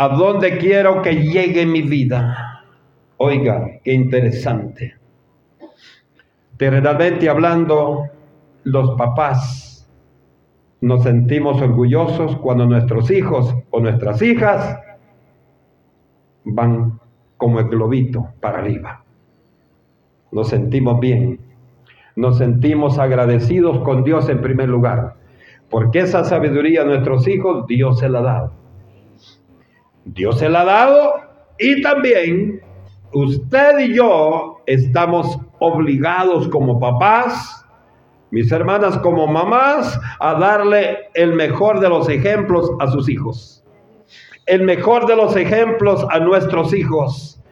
¿A 0.00 0.10
dónde 0.10 0.58
quiero 0.58 1.02
que 1.02 1.12
llegue 1.12 1.66
mi 1.66 1.82
vida? 1.82 2.62
Oiga, 3.16 3.80
qué 3.82 3.94
interesante. 3.94 4.94
Terrenalmente 6.56 7.28
hablando, 7.28 8.04
los 8.62 8.92
papás 8.92 9.90
nos 10.82 11.02
sentimos 11.02 11.60
orgullosos 11.60 12.36
cuando 12.36 12.64
nuestros 12.64 13.10
hijos 13.10 13.52
o 13.70 13.80
nuestras 13.80 14.22
hijas 14.22 14.78
van 16.44 17.00
como 17.36 17.58
el 17.58 17.66
globito 17.66 18.28
para 18.38 18.60
arriba. 18.60 19.02
Nos 20.30 20.48
sentimos 20.48 21.00
bien. 21.00 21.40
Nos 22.14 22.38
sentimos 22.38 23.00
agradecidos 23.00 23.80
con 23.80 24.04
Dios 24.04 24.28
en 24.28 24.42
primer 24.42 24.68
lugar. 24.68 25.16
Porque 25.68 25.98
esa 25.98 26.22
sabiduría 26.22 26.82
a 26.82 26.84
nuestros 26.84 27.26
hijos 27.26 27.66
Dios 27.66 27.98
se 27.98 28.08
la 28.08 28.20
ha 28.20 28.22
dado. 28.22 28.67
Dios 30.14 30.38
se 30.38 30.48
la 30.48 30.62
ha 30.62 30.64
dado 30.64 31.14
y 31.58 31.82
también 31.82 32.60
usted 33.12 33.78
y 33.78 33.94
yo 33.94 34.58
estamos 34.66 35.38
obligados 35.58 36.48
como 36.48 36.78
papás 36.78 37.58
mis 38.30 38.52
hermanas 38.52 38.98
como 38.98 39.26
mamás, 39.26 39.98
a 40.20 40.34
darle 40.34 40.98
el 41.14 41.32
mejor 41.34 41.80
de 41.80 41.88
los 41.88 42.08
ejemplos 42.08 42.70
a 42.80 42.88
sus 42.88 43.08
hijos. 43.08 43.64
El 44.46 44.62
mejor 44.62 45.06
de 45.06 45.16
los 45.16 45.36
ejemplos 45.36 46.06
a 46.10 46.18
nuestros 46.20 46.74
hijos. 46.74 47.42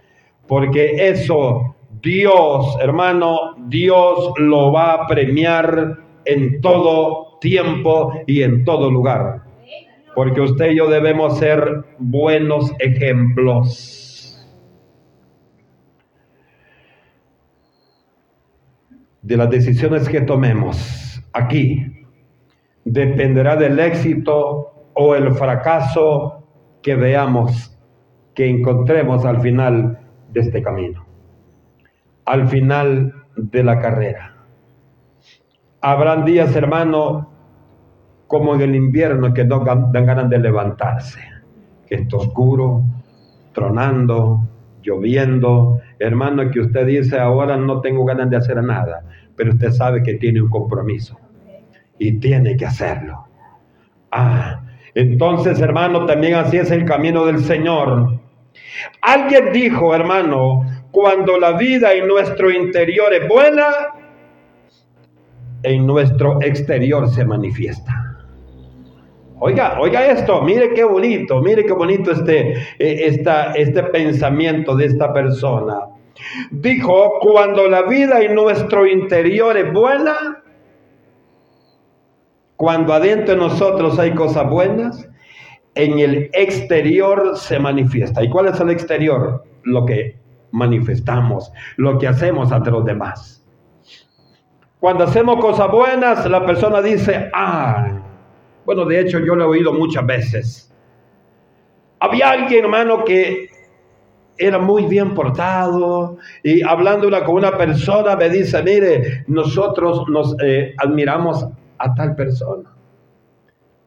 Porque 0.46 1.08
eso 1.08 1.74
Dios, 2.02 2.76
hermano, 2.80 3.54
Dios 3.68 4.32
lo 4.36 4.72
va 4.72 4.92
a 4.92 5.06
premiar 5.06 5.98
en 6.24 6.60
todo 6.60 7.38
tiempo 7.40 8.12
y 8.26 8.42
en 8.42 8.64
todo 8.64 8.90
lugar. 8.90 9.45
Porque 10.16 10.40
usted 10.40 10.70
y 10.70 10.78
yo 10.78 10.88
debemos 10.88 11.38
ser 11.38 11.84
buenos 11.98 12.72
ejemplos. 12.80 14.02
de 19.20 19.36
las 19.36 19.50
decisiones 19.50 20.08
que 20.08 20.20
tomemos. 20.20 21.20
aquí 21.32 21.84
dependerá 22.84 23.56
del 23.56 23.80
éxito 23.80 24.86
o 24.94 25.16
el 25.16 25.32
fracaso 25.34 26.48
que 26.80 26.94
veamos, 26.94 27.76
que 28.36 28.48
encontremos 28.48 29.24
al 29.24 29.40
final 29.40 29.98
de 30.30 30.40
este 30.40 30.62
camino, 30.62 31.04
al 32.24 32.46
final 32.46 33.12
de 33.36 33.64
la 33.64 33.80
carrera. 33.80 34.36
Habrán 35.80 36.24
días, 36.24 36.54
hermano, 36.54 37.35
como 38.26 38.54
en 38.54 38.62
el 38.62 38.74
invierno 38.74 39.32
que 39.32 39.44
no 39.44 39.60
dan 39.64 39.92
ganas 39.92 40.28
de 40.28 40.38
levantarse, 40.38 41.20
que 41.86 41.96
está 41.96 42.16
oscuro, 42.16 42.82
tronando, 43.52 44.48
lloviendo. 44.82 45.80
Hermano, 45.98 46.50
que 46.50 46.60
usted 46.60 46.86
dice 46.86 47.18
ahora 47.18 47.56
no 47.56 47.80
tengo 47.80 48.04
ganas 48.04 48.30
de 48.30 48.36
hacer 48.36 48.62
nada, 48.62 49.04
pero 49.36 49.52
usted 49.52 49.70
sabe 49.70 50.02
que 50.02 50.14
tiene 50.14 50.42
un 50.42 50.48
compromiso 50.48 51.18
y 51.98 52.18
tiene 52.18 52.56
que 52.56 52.66
hacerlo. 52.66 53.26
Ah, 54.10 54.62
entonces, 54.94 55.60
hermano, 55.60 56.06
también 56.06 56.34
así 56.34 56.56
es 56.56 56.70
el 56.70 56.84
camino 56.84 57.26
del 57.26 57.40
Señor. 57.44 58.18
Alguien 59.02 59.52
dijo, 59.52 59.94
hermano, 59.94 60.64
cuando 60.90 61.38
la 61.38 61.52
vida 61.52 61.92
en 61.92 62.08
nuestro 62.08 62.50
interior 62.50 63.12
es 63.12 63.28
buena, 63.28 63.66
en 65.62 65.86
nuestro 65.86 66.40
exterior 66.40 67.08
se 67.08 67.24
manifiesta. 67.24 68.05
Oiga, 69.38 69.78
oiga 69.78 70.06
esto, 70.06 70.40
mire 70.40 70.72
qué 70.72 70.84
bonito, 70.84 71.42
mire 71.42 71.66
qué 71.66 71.72
bonito 71.72 72.10
este, 72.10 72.52
eh, 72.78 73.22
este 73.54 73.82
pensamiento 73.84 74.74
de 74.74 74.86
esta 74.86 75.12
persona. 75.12 75.80
Dijo, 76.50 77.18
cuando 77.20 77.68
la 77.68 77.82
vida 77.82 78.22
en 78.22 78.34
nuestro 78.34 78.86
interior 78.86 79.56
es 79.58 79.70
buena, 79.72 80.42
cuando 82.56 82.94
adentro 82.94 83.34
de 83.34 83.40
nosotros 83.40 83.98
hay 83.98 84.14
cosas 84.14 84.48
buenas, 84.48 85.06
en 85.74 85.98
el 85.98 86.30
exterior 86.32 87.36
se 87.36 87.58
manifiesta. 87.58 88.24
¿Y 88.24 88.30
cuál 88.30 88.48
es 88.48 88.58
el 88.60 88.70
exterior? 88.70 89.44
Lo 89.64 89.84
que 89.84 90.18
manifestamos, 90.52 91.52
lo 91.76 91.98
que 91.98 92.08
hacemos 92.08 92.50
ante 92.52 92.70
los 92.70 92.86
demás. 92.86 93.46
Cuando 94.80 95.04
hacemos 95.04 95.36
cosas 95.40 95.70
buenas, 95.70 96.28
la 96.30 96.46
persona 96.46 96.80
dice, 96.80 97.28
ah, 97.34 98.05
bueno, 98.66 98.84
de 98.84 99.00
hecho 99.00 99.20
yo 99.20 99.36
lo 99.36 99.44
he 99.44 99.46
oído 99.46 99.72
muchas 99.72 100.04
veces. 100.04 100.74
Había 102.00 102.30
alguien, 102.30 102.64
hermano, 102.64 103.04
que 103.04 103.48
era 104.36 104.58
muy 104.58 104.84
bien 104.84 105.14
portado 105.14 106.18
y 106.42 106.62
hablando 106.62 107.08
una, 107.08 107.24
con 107.24 107.36
una 107.36 107.56
persona 107.56 108.16
me 108.16 108.28
dice, 108.28 108.62
mire, 108.62 109.24
nosotros 109.28 110.06
nos 110.08 110.36
eh, 110.42 110.74
admiramos 110.76 111.46
a 111.78 111.94
tal 111.94 112.14
persona. 112.14 112.70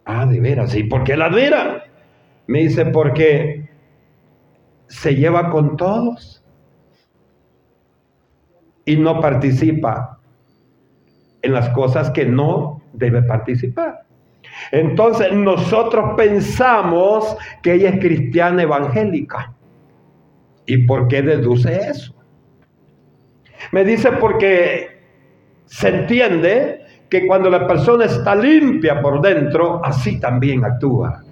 Ah, 0.05 0.25
de 0.25 0.39
veras, 0.39 0.73
¿y 0.73 0.83
por 0.85 1.03
qué 1.03 1.15
la 1.15 1.25
admira? 1.25 1.83
Me 2.47 2.61
dice, 2.61 2.85
porque 2.85 3.69
se 4.87 5.13
lleva 5.13 5.51
con 5.51 5.77
todos 5.77 6.43
y 8.85 8.95
no 8.95 9.19
participa 9.19 10.19
en 11.43 11.53
las 11.53 11.69
cosas 11.69 12.09
que 12.09 12.25
no 12.25 12.81
debe 12.93 13.21
participar. 13.21 14.08
Entonces 14.71 15.31
nosotros 15.33 16.13
pensamos 16.17 17.37
que 17.61 17.73
ella 17.73 17.89
es 17.89 17.99
cristiana 17.99 18.63
evangélica. 18.63 19.53
¿Y 20.65 20.85
por 20.85 21.07
qué 21.07 21.21
deduce 21.21 21.75
eso? 21.75 22.13
Me 23.71 23.83
dice 23.83 24.11
porque 24.13 24.99
se 25.65 25.89
entiende 25.89 26.85
que 27.09 27.25
cuando 27.25 27.49
la 27.49 27.67
persona 27.67 28.05
está 28.05 28.35
limpia 28.35 29.01
por 29.01 29.21
dentro, 29.21 29.81
así 29.83 30.19
también 30.19 30.63
actúa. 30.63 31.23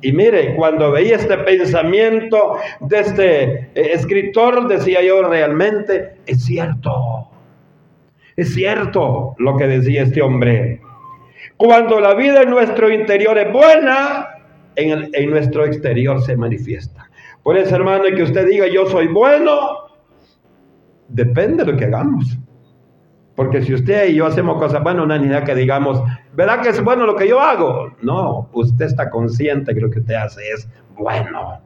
Y 0.00 0.12
mire, 0.12 0.54
cuando 0.54 0.92
veía 0.92 1.16
este 1.16 1.36
pensamiento 1.38 2.56
de 2.80 3.00
este 3.00 3.42
eh, 3.44 3.92
escritor, 3.94 4.68
decía 4.68 5.02
yo 5.02 5.28
realmente, 5.28 6.18
es 6.24 6.44
cierto, 6.44 7.28
es 8.36 8.54
cierto 8.54 9.34
lo 9.38 9.56
que 9.56 9.66
decía 9.66 10.04
este 10.04 10.22
hombre. 10.22 10.80
Cuando 11.58 12.00
la 12.00 12.14
vida 12.14 12.42
en 12.42 12.50
nuestro 12.50 12.90
interior 12.90 13.36
es 13.36 13.52
buena, 13.52 14.28
en, 14.76 15.10
en 15.12 15.30
nuestro 15.30 15.66
exterior 15.66 16.22
se 16.22 16.36
manifiesta. 16.36 17.10
Por 17.42 17.58
eso, 17.58 17.74
hermano, 17.76 18.04
que 18.14 18.22
usted 18.22 18.46
diga 18.46 18.66
yo 18.68 18.86
soy 18.86 19.08
bueno, 19.08 19.88
depende 21.08 21.64
de 21.64 21.72
lo 21.72 21.78
que 21.78 21.86
hagamos. 21.86 22.38
Porque 23.34 23.62
si 23.62 23.74
usted 23.74 24.08
y 24.08 24.16
yo 24.16 24.26
hacemos 24.26 24.58
cosas 24.58 24.82
buenas, 24.82 25.06
no 25.06 25.12
hay 25.12 25.20
necesidad 25.20 25.44
que 25.44 25.54
digamos, 25.54 26.02
¿verdad 26.32 26.60
que 26.60 26.70
es 26.70 26.82
bueno 26.82 27.06
lo 27.06 27.14
que 27.14 27.28
yo 27.28 27.40
hago? 27.40 27.92
No, 28.02 28.48
usted 28.52 28.86
está 28.86 29.10
consciente 29.10 29.74
que 29.74 29.80
lo 29.80 29.90
que 29.90 30.00
usted 30.00 30.14
hace 30.14 30.42
es 30.50 30.68
bueno 30.96 31.60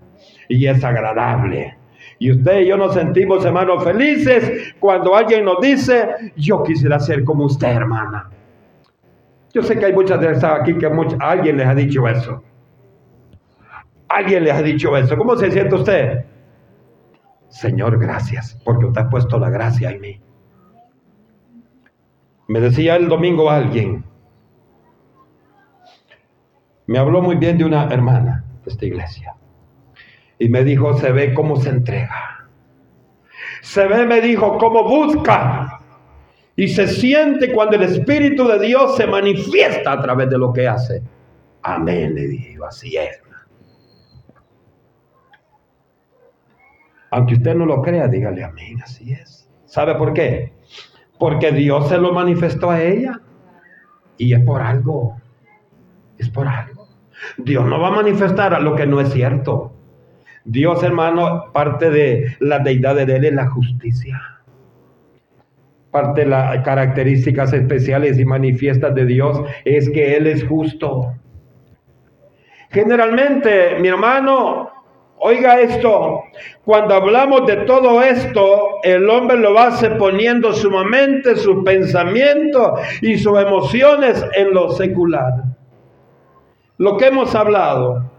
y 0.48 0.66
es 0.66 0.84
agradable. 0.84 1.78
Y 2.18 2.30
usted 2.30 2.60
y 2.60 2.66
yo 2.66 2.76
nos 2.76 2.94
sentimos, 2.94 3.44
hermanos, 3.44 3.82
felices 3.84 4.74
cuando 4.78 5.16
alguien 5.16 5.44
nos 5.44 5.60
dice, 5.60 6.32
yo 6.36 6.62
quisiera 6.62 7.00
ser 7.00 7.24
como 7.24 7.46
usted, 7.46 7.68
hermana. 7.68 8.30
Yo 9.52 9.62
sé 9.62 9.78
que 9.78 9.86
hay 9.86 9.92
muchas 9.92 10.20
de 10.20 10.32
esas 10.32 10.60
aquí 10.60 10.74
que 10.78 10.90
alguien 11.20 11.56
les 11.56 11.66
ha 11.66 11.74
dicho 11.74 12.08
eso. 12.08 12.42
Alguien 14.08 14.44
les 14.44 14.54
ha 14.54 14.62
dicho 14.62 14.96
eso. 14.96 15.16
¿Cómo 15.16 15.36
se 15.36 15.50
siente 15.50 15.74
usted? 15.74 16.24
Señor, 17.48 17.98
gracias, 17.98 18.58
porque 18.64 18.86
usted 18.86 19.02
ha 19.02 19.10
puesto 19.10 19.38
la 19.38 19.50
gracia 19.50 19.90
en 19.90 20.00
mí. 20.00 20.20
Me 22.48 22.60
decía 22.60 22.96
el 22.96 23.08
domingo 23.08 23.50
alguien, 23.50 24.04
me 26.86 26.98
habló 26.98 27.22
muy 27.22 27.36
bien 27.36 27.58
de 27.58 27.64
una 27.64 27.84
hermana 27.84 28.44
de 28.64 28.70
esta 28.70 28.86
iglesia. 28.86 29.36
Y 30.38 30.48
me 30.48 30.64
dijo, 30.64 30.94
se 30.98 31.12
ve 31.12 31.34
cómo 31.34 31.56
se 31.56 31.68
entrega. 31.68 32.48
Se 33.60 33.86
ve, 33.86 34.06
me 34.06 34.20
dijo, 34.20 34.58
cómo 34.58 34.82
busca 34.84 35.71
y 36.56 36.68
se 36.68 36.86
siente 36.86 37.52
cuando 37.52 37.76
el 37.76 37.82
Espíritu 37.82 38.46
de 38.46 38.58
Dios 38.58 38.96
se 38.96 39.06
manifiesta 39.06 39.92
a 39.92 40.02
través 40.02 40.28
de 40.28 40.38
lo 40.38 40.52
que 40.52 40.68
hace. 40.68 41.02
Amén, 41.62 42.14
le 42.14 42.26
digo, 42.26 42.66
así 42.66 42.96
es. 42.96 43.20
Aunque 47.10 47.34
usted 47.34 47.54
no 47.54 47.66
lo 47.66 47.82
crea, 47.82 48.08
dígale 48.08 48.42
amén, 48.42 48.80
así 48.82 49.12
es. 49.12 49.48
¿Sabe 49.66 49.94
por 49.94 50.12
qué? 50.12 50.52
Porque 51.18 51.52
Dios 51.52 51.88
se 51.88 51.98
lo 51.98 52.12
manifestó 52.12 52.70
a 52.70 52.82
ella. 52.82 53.20
Y 54.16 54.32
es 54.34 54.40
por 54.40 54.62
algo. 54.62 55.20
Es 56.18 56.28
por 56.28 56.48
algo. 56.48 56.88
Dios 57.38 57.66
no 57.66 57.80
va 57.80 57.88
a 57.88 57.92
manifestar 57.92 58.54
a 58.54 58.60
lo 58.60 58.74
que 58.74 58.86
no 58.86 59.00
es 59.00 59.12
cierto. 59.12 59.74
Dios, 60.44 60.82
hermano, 60.82 61.52
parte 61.52 61.90
de 61.90 62.36
la 62.40 62.58
deidad 62.58 62.96
de 62.96 63.02
Él 63.02 63.24
es 63.24 63.32
la 63.34 63.48
justicia 63.48 64.41
parte 65.92 66.22
de 66.22 66.28
las 66.28 66.64
características 66.64 67.52
especiales 67.52 68.18
y 68.18 68.24
manifiestas 68.24 68.94
de 68.94 69.04
Dios 69.04 69.40
es 69.64 69.88
que 69.90 70.16
Él 70.16 70.26
es 70.26 70.42
justo. 70.42 71.12
Generalmente, 72.70 73.78
mi 73.78 73.88
hermano, 73.88 74.70
oiga 75.18 75.60
esto, 75.60 76.22
cuando 76.64 76.94
hablamos 76.94 77.46
de 77.46 77.58
todo 77.58 78.02
esto, 78.02 78.78
el 78.82 79.08
hombre 79.10 79.38
lo 79.38 79.58
hace 79.58 79.90
poniendo 79.90 80.54
sumamente 80.54 81.36
su 81.36 81.62
pensamiento 81.62 82.76
y 83.02 83.18
sus 83.18 83.38
emociones 83.38 84.24
en 84.34 84.54
lo 84.54 84.70
secular. 84.70 85.44
Lo 86.78 86.96
que 86.96 87.08
hemos 87.08 87.34
hablado. 87.34 88.10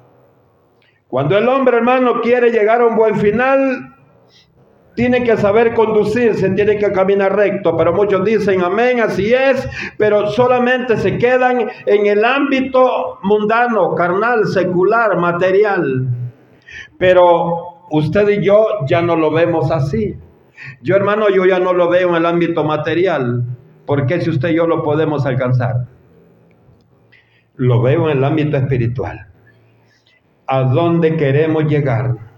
Cuando 1.08 1.38
el 1.38 1.48
hombre, 1.48 1.78
hermano, 1.78 2.22
quiere 2.22 2.52
llegar 2.52 2.82
a 2.82 2.86
un 2.86 2.96
buen 2.96 3.16
final, 3.16 3.93
tiene 4.96 5.24
que 5.24 5.38
saber 5.38 5.74
conducirse, 5.74 6.50
tiene 6.52 6.78
que 6.78 6.92
caminar 6.92 7.36
recto, 7.36 7.76
pero 7.76 7.94
muchos 7.94 8.24
dicen 8.24 8.62
amén, 8.62 9.00
así 9.00 9.34
es, 9.34 9.68
pero 9.98 10.28
solamente 10.28 10.98
se 10.98 11.18
quedan 11.18 11.68
en 11.86 12.06
el 12.06 12.24
ámbito 12.24 13.20
mundano, 13.24 13.96
carnal, 13.96 14.46
secular, 14.48 15.18
material. 15.18 16.08
Pero 16.98 17.86
usted 17.90 18.30
y 18.30 18.46
yo 18.46 18.66
ya 18.88 19.02
no 19.02 19.16
lo 19.16 19.32
vemos 19.32 19.72
así. 19.72 20.16
Yo 20.82 20.96
hermano, 20.96 21.30
yo 21.30 21.46
ya 21.46 21.60
no 21.60 21.74
lo 21.74 21.90
veo 21.90 22.10
en 22.10 22.16
el 22.16 22.26
ámbito 22.26 22.64
material, 22.64 23.44
porque 23.86 24.22
si 24.22 24.30
usted 24.30 24.50
y 24.50 24.56
yo 24.56 24.68
lo 24.68 24.84
podemos 24.84 25.26
alcanzar. 25.26 25.88
Lo 27.56 27.82
veo 27.82 28.10
en 28.10 28.18
el 28.18 28.24
ámbito 28.24 28.58
espiritual. 28.58 29.28
¿A 30.48 30.64
dónde 30.64 31.18
queremos 31.18 31.66
llegar? 31.66 32.33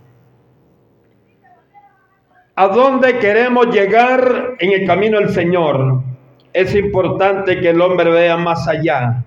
¿A 2.58 2.70
dónde 2.70 3.20
queremos 3.20 3.68
llegar 3.68 4.56
en 4.60 4.72
el 4.72 4.88
camino 4.88 5.20
del 5.20 5.30
Señor? 5.30 6.02
Es 6.54 6.74
importante 6.74 7.60
que 7.60 7.72
el 7.72 7.82
hombre 7.82 8.10
vea 8.10 8.38
más 8.38 8.66
allá. 8.66 9.26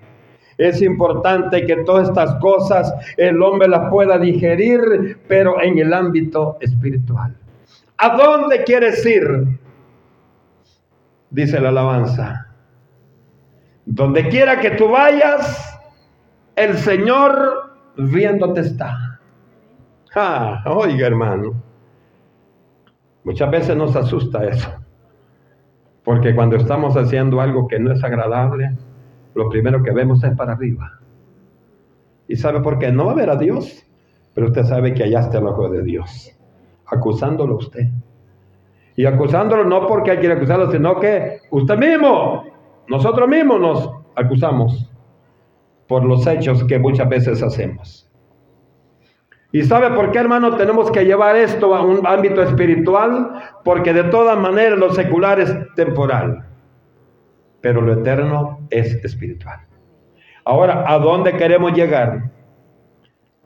Es 0.57 0.81
importante 0.81 1.63
que 1.63 1.75
todas 1.83 2.09
estas 2.09 2.33
cosas 2.41 2.91
el 3.17 3.39
hombre 3.43 3.67
las 3.67 3.87
pueda 3.91 4.17
digerir, 4.17 5.19
pero 5.27 5.61
en 5.61 5.77
el 5.77 5.93
ámbito 5.93 6.57
espiritual. 6.59 7.37
¿A 7.97 8.17
dónde 8.17 8.63
quieres 8.63 9.05
ir? 9.05 9.45
Dice 11.29 11.59
la 11.59 11.69
alabanza. 11.69 12.47
Donde 13.85 14.27
quiera 14.27 14.59
que 14.59 14.71
tú 14.71 14.89
vayas, 14.89 15.79
el 16.55 16.75
Señor 16.79 17.75
viéndote 17.95 18.61
está. 18.61 19.19
Ah, 20.15 20.63
oiga 20.65 21.05
hermano, 21.05 21.68
muchas 23.23 23.51
veces 23.51 23.75
nos 23.75 23.95
asusta 23.95 24.45
eso. 24.45 24.69
Porque 26.03 26.33
cuando 26.33 26.55
estamos 26.55 26.95
haciendo 26.95 27.41
algo 27.41 27.67
que 27.67 27.79
no 27.79 27.91
es 27.91 28.03
agradable, 28.03 28.75
lo 29.35 29.49
primero 29.49 29.83
que 29.83 29.91
vemos 29.91 30.23
es 30.23 30.35
para 30.35 30.53
arriba. 30.53 30.99
¿Y 32.27 32.35
sabe 32.35 32.61
por 32.61 32.79
qué? 32.79 32.91
No 32.91 33.05
va 33.05 33.11
a 33.13 33.15
ver 33.15 33.29
a 33.29 33.35
Dios, 33.35 33.85
pero 34.33 34.47
usted 34.47 34.63
sabe 34.63 34.93
que 34.93 35.03
allá 35.03 35.21
está 35.21 35.39
el 35.39 35.47
ojo 35.47 35.69
de 35.69 35.83
Dios, 35.83 36.31
acusándolo 36.85 37.55
a 37.55 37.57
usted. 37.57 37.87
Y 38.95 39.05
acusándolo 39.05 39.63
no 39.63 39.87
porque 39.87 40.11
hay 40.11 40.17
quiere 40.17 40.35
acusarlo, 40.35 40.71
sino 40.71 40.99
que 40.99 41.39
usted 41.51 41.77
mismo, 41.77 42.43
nosotros 42.87 43.29
mismos 43.29 43.61
nos 43.61 43.89
acusamos 44.15 44.91
por 45.87 46.03
los 46.03 46.25
hechos 46.27 46.63
que 46.65 46.77
muchas 46.77 47.07
veces 47.07 47.41
hacemos. 47.41 48.08
¿Y 49.51 49.63
sabe 49.63 49.89
por 49.95 50.11
qué, 50.11 50.19
hermano, 50.19 50.55
tenemos 50.57 50.91
que 50.91 51.05
llevar 51.05 51.35
esto 51.35 51.75
a 51.75 51.81
un 51.81 52.05
ámbito 52.05 52.43
espiritual? 52.43 53.31
Porque 53.63 53.93
de 53.93 54.03
todas 54.05 54.37
maneras 54.37 54.77
lo 54.77 54.93
secular 54.93 55.39
es 55.39 55.51
temporal, 55.75 56.45
pero 57.61 57.81
lo 57.81 57.93
eterno 57.93 58.59
es 58.69 58.93
espiritual. 59.03 59.59
Ahora, 60.45 60.83
¿a 60.87 60.99
dónde 60.99 61.35
queremos 61.35 61.73
llegar? 61.73 62.29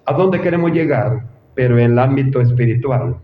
¿A 0.05 0.13
dónde 0.13 0.41
queremos 0.41 0.71
llegar? 0.71 1.23
Pero 1.55 1.77
en 1.77 1.91
el 1.91 1.99
ámbito 1.99 2.41
espiritual. 2.41 3.17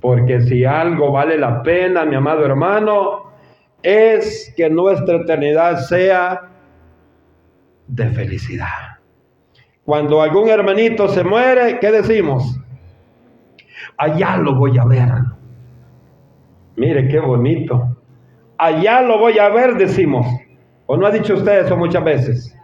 Porque 0.00 0.40
si 0.42 0.64
algo 0.64 1.10
vale 1.10 1.36
la 1.36 1.62
pena, 1.62 2.04
mi 2.04 2.14
amado 2.14 2.44
hermano, 2.44 3.32
es 3.82 4.52
que 4.56 4.70
nuestra 4.70 5.16
eternidad 5.16 5.78
sea 5.78 6.42
de 7.88 8.06
felicidad. 8.10 8.98
Cuando 9.84 10.22
algún 10.22 10.48
hermanito 10.48 11.08
se 11.08 11.22
muere, 11.24 11.78
¿qué 11.78 11.92
decimos? 11.92 12.58
Allá 13.98 14.36
lo 14.38 14.54
voy 14.56 14.78
a 14.78 14.84
ver. 14.84 15.08
Mire 16.76 17.08
qué 17.08 17.20
bonito. 17.20 17.96
Allá 18.56 19.02
lo 19.02 19.18
voy 19.18 19.38
a 19.38 19.48
ver, 19.50 19.74
decimos. 19.74 20.26
¿O 20.86 20.96
no 20.96 21.06
ha 21.06 21.10
dicho 21.10 21.34
usted 21.34 21.66
eso 21.66 21.76
muchas 21.76 22.04
veces? 22.04 22.56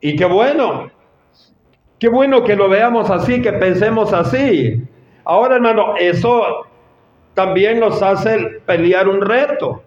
Y 0.00 0.16
qué 0.16 0.26
bueno, 0.26 0.90
qué 1.98 2.08
bueno 2.10 2.44
que 2.44 2.56
lo 2.56 2.68
veamos 2.68 3.10
así, 3.10 3.40
que 3.40 3.54
pensemos 3.54 4.12
así. 4.12 4.82
Ahora, 5.24 5.56
hermano, 5.56 5.96
eso 5.96 6.66
también 7.32 7.80
nos 7.80 8.02
hace 8.02 8.60
pelear 8.66 9.08
un 9.08 9.22
reto. 9.22 9.82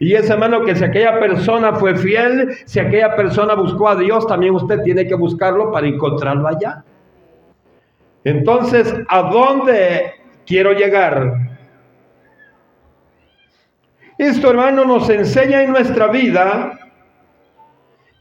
Y 0.00 0.14
es, 0.14 0.30
hermano, 0.30 0.64
que 0.64 0.74
si 0.74 0.82
aquella 0.82 1.20
persona 1.20 1.74
fue 1.74 1.94
fiel, 1.94 2.56
si 2.64 2.80
aquella 2.80 3.14
persona 3.14 3.54
buscó 3.54 3.90
a 3.90 3.96
Dios, 3.96 4.26
también 4.26 4.54
usted 4.54 4.80
tiene 4.82 5.06
que 5.06 5.14
buscarlo 5.14 5.70
para 5.70 5.86
encontrarlo 5.86 6.48
allá. 6.48 6.82
Entonces, 8.24 8.94
¿a 9.08 9.22
dónde 9.30 10.14
quiero 10.46 10.72
llegar? 10.72 11.34
Esto, 14.16 14.48
hermano, 14.48 14.86
nos 14.86 15.10
enseña 15.10 15.62
en 15.62 15.70
nuestra 15.70 16.06
vida 16.06 16.78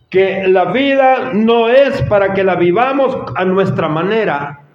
que 0.10 0.50
la 0.50 0.66
vida 0.66 1.32
no 1.34 1.70
es 1.70 2.02
para 2.04 2.34
que 2.34 2.44
la 2.44 2.56
vivamos 2.56 3.16
a 3.38 3.46
nuestra 3.46 3.88
manera. 3.88 4.66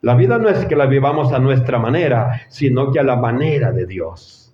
La 0.00 0.14
vida 0.14 0.38
no 0.38 0.48
es 0.48 0.64
que 0.64 0.76
la 0.76 0.86
vivamos 0.86 1.34
a 1.34 1.38
nuestra 1.38 1.78
manera, 1.78 2.40
sino 2.48 2.90
que 2.90 3.00
a 3.00 3.02
la 3.02 3.16
manera 3.16 3.72
de 3.72 3.84
Dios. 3.84 4.45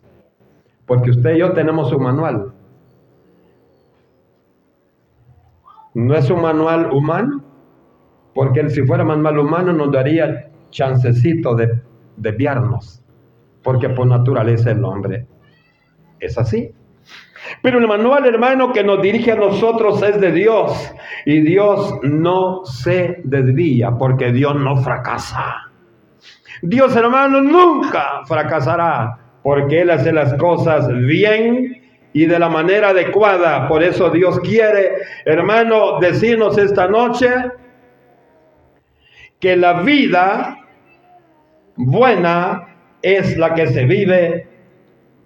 Porque 0.87 1.11
usted 1.11 1.35
y 1.35 1.38
yo 1.38 1.53
tenemos 1.53 1.92
un 1.92 2.03
manual. 2.03 2.53
No 5.95 6.14
es 6.14 6.31
un 6.31 6.40
manual 6.40 6.90
humano, 6.90 7.42
porque 8.35 8.68
si 8.71 8.83
fuera 8.83 9.05
manual 9.05 9.38
humano 9.38 9.73
nos 9.73 9.92
daría 9.92 10.51
chancecito 10.71 11.55
de 11.55 11.83
desviarnos, 12.16 13.03
porque 13.62 13.90
por 13.90 14.07
naturaleza 14.07 14.71
el 14.71 14.85
hombre 14.85 15.27
es 16.18 16.38
así. 16.38 16.73
Pero 17.61 17.79
el 17.79 17.87
manual, 17.87 18.25
hermano, 18.25 18.73
que 18.73 18.85
nos 18.85 19.03
dirige 19.03 19.33
a 19.33 19.37
nosotros 19.37 20.03
es 20.03 20.21
de 20.21 20.33
Dios. 20.33 20.92
Y 21.27 21.40
Dios 21.40 21.99
no 22.03 22.64
se 22.64 23.21
desvía 23.25 23.90
porque 23.99 24.33
Dios 24.33 24.55
no 24.55 24.77
fracasa. 24.77 25.71
Dios, 26.62 26.95
hermano, 26.97 27.42
nunca 27.42 28.23
fracasará 28.25 29.22
porque 29.42 29.83
Él 29.83 29.90
hace 29.90 30.12
las 30.12 30.35
cosas 30.35 30.88
bien 30.88 31.83
y 32.12 32.26
de 32.26 32.38
la 32.38 32.48
manera 32.48 32.90
adecuada. 32.90 33.68
Por 33.68 33.83
eso 33.83 34.11
Dios 34.11 34.40
quiere, 34.40 34.92
hermano, 35.24 35.98
decirnos 36.00 36.59
esta 36.59 36.88
noche 36.88 37.28
que 39.40 39.57
la 39.57 39.83
vida 39.83 40.59
buena 41.76 42.68
es 43.02 43.37
la 43.37 43.55
que 43.55 43.66
se 43.66 43.85
vive 43.85 44.48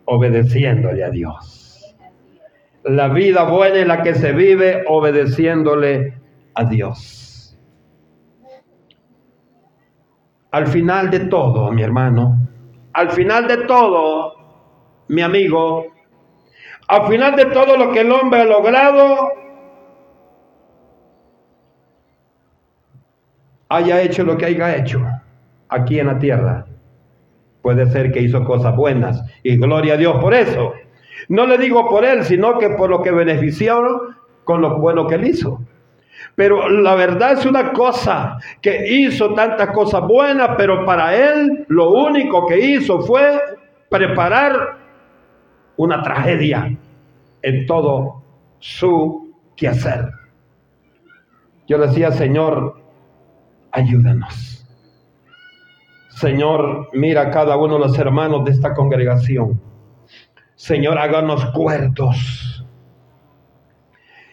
obedeciéndole 0.06 1.04
a 1.04 1.10
Dios. 1.10 1.96
La 2.84 3.08
vida 3.08 3.42
buena 3.44 3.80
es 3.80 3.86
la 3.86 4.02
que 4.02 4.14
se 4.14 4.32
vive 4.32 4.84
obedeciéndole 4.86 6.14
a 6.54 6.64
Dios. 6.64 7.58
Al 10.52 10.68
final 10.68 11.10
de 11.10 11.20
todo, 11.20 11.70
mi 11.72 11.82
hermano, 11.82 12.45
al 12.96 13.10
final 13.10 13.46
de 13.46 13.58
todo, 13.58 14.36
mi 15.08 15.20
amigo, 15.20 15.84
al 16.88 17.06
final 17.08 17.36
de 17.36 17.44
todo 17.44 17.76
lo 17.76 17.92
que 17.92 18.00
el 18.00 18.10
hombre 18.10 18.40
ha 18.40 18.44
logrado, 18.46 19.32
haya 23.68 24.00
hecho 24.00 24.24
lo 24.24 24.38
que 24.38 24.46
haya 24.46 24.76
hecho 24.76 25.02
aquí 25.68 26.00
en 26.00 26.06
la 26.06 26.18
tierra. 26.18 26.64
Puede 27.60 27.84
ser 27.90 28.12
que 28.12 28.22
hizo 28.22 28.42
cosas 28.46 28.74
buenas 28.74 29.22
y 29.42 29.58
gloria 29.58 29.92
a 29.92 29.98
Dios 29.98 30.16
por 30.18 30.32
eso. 30.32 30.72
No 31.28 31.46
le 31.46 31.58
digo 31.58 31.90
por 31.90 32.02
él, 32.02 32.24
sino 32.24 32.58
que 32.58 32.70
por 32.70 32.88
lo 32.88 33.02
que 33.02 33.10
beneficiaron 33.10 34.16
con 34.44 34.62
lo 34.62 34.78
bueno 34.78 35.06
que 35.06 35.16
él 35.16 35.26
hizo. 35.26 35.60
Pero 36.34 36.68
la 36.68 36.94
verdad 36.94 37.32
es 37.32 37.46
una 37.46 37.72
cosa, 37.72 38.38
que 38.60 38.86
hizo 38.88 39.34
tantas 39.34 39.70
cosas 39.70 40.02
buenas, 40.02 40.50
pero 40.56 40.84
para 40.84 41.14
él 41.14 41.64
lo 41.68 41.90
único 41.90 42.46
que 42.46 42.58
hizo 42.58 43.00
fue 43.00 43.40
preparar 43.88 44.78
una 45.76 46.02
tragedia 46.02 46.76
en 47.42 47.66
todo 47.66 48.22
su 48.58 49.34
quehacer. 49.56 50.10
Yo 51.66 51.78
decía, 51.78 52.12
Señor, 52.12 52.80
ayúdanos. 53.72 54.66
Señor, 56.10 56.88
mira 56.94 57.22
a 57.22 57.30
cada 57.30 57.56
uno 57.56 57.74
de 57.74 57.80
los 57.80 57.98
hermanos 57.98 58.44
de 58.44 58.52
esta 58.52 58.72
congregación. 58.72 59.60
Señor, 60.54 60.98
háganos 60.98 61.44
cuerdos. 61.52 62.55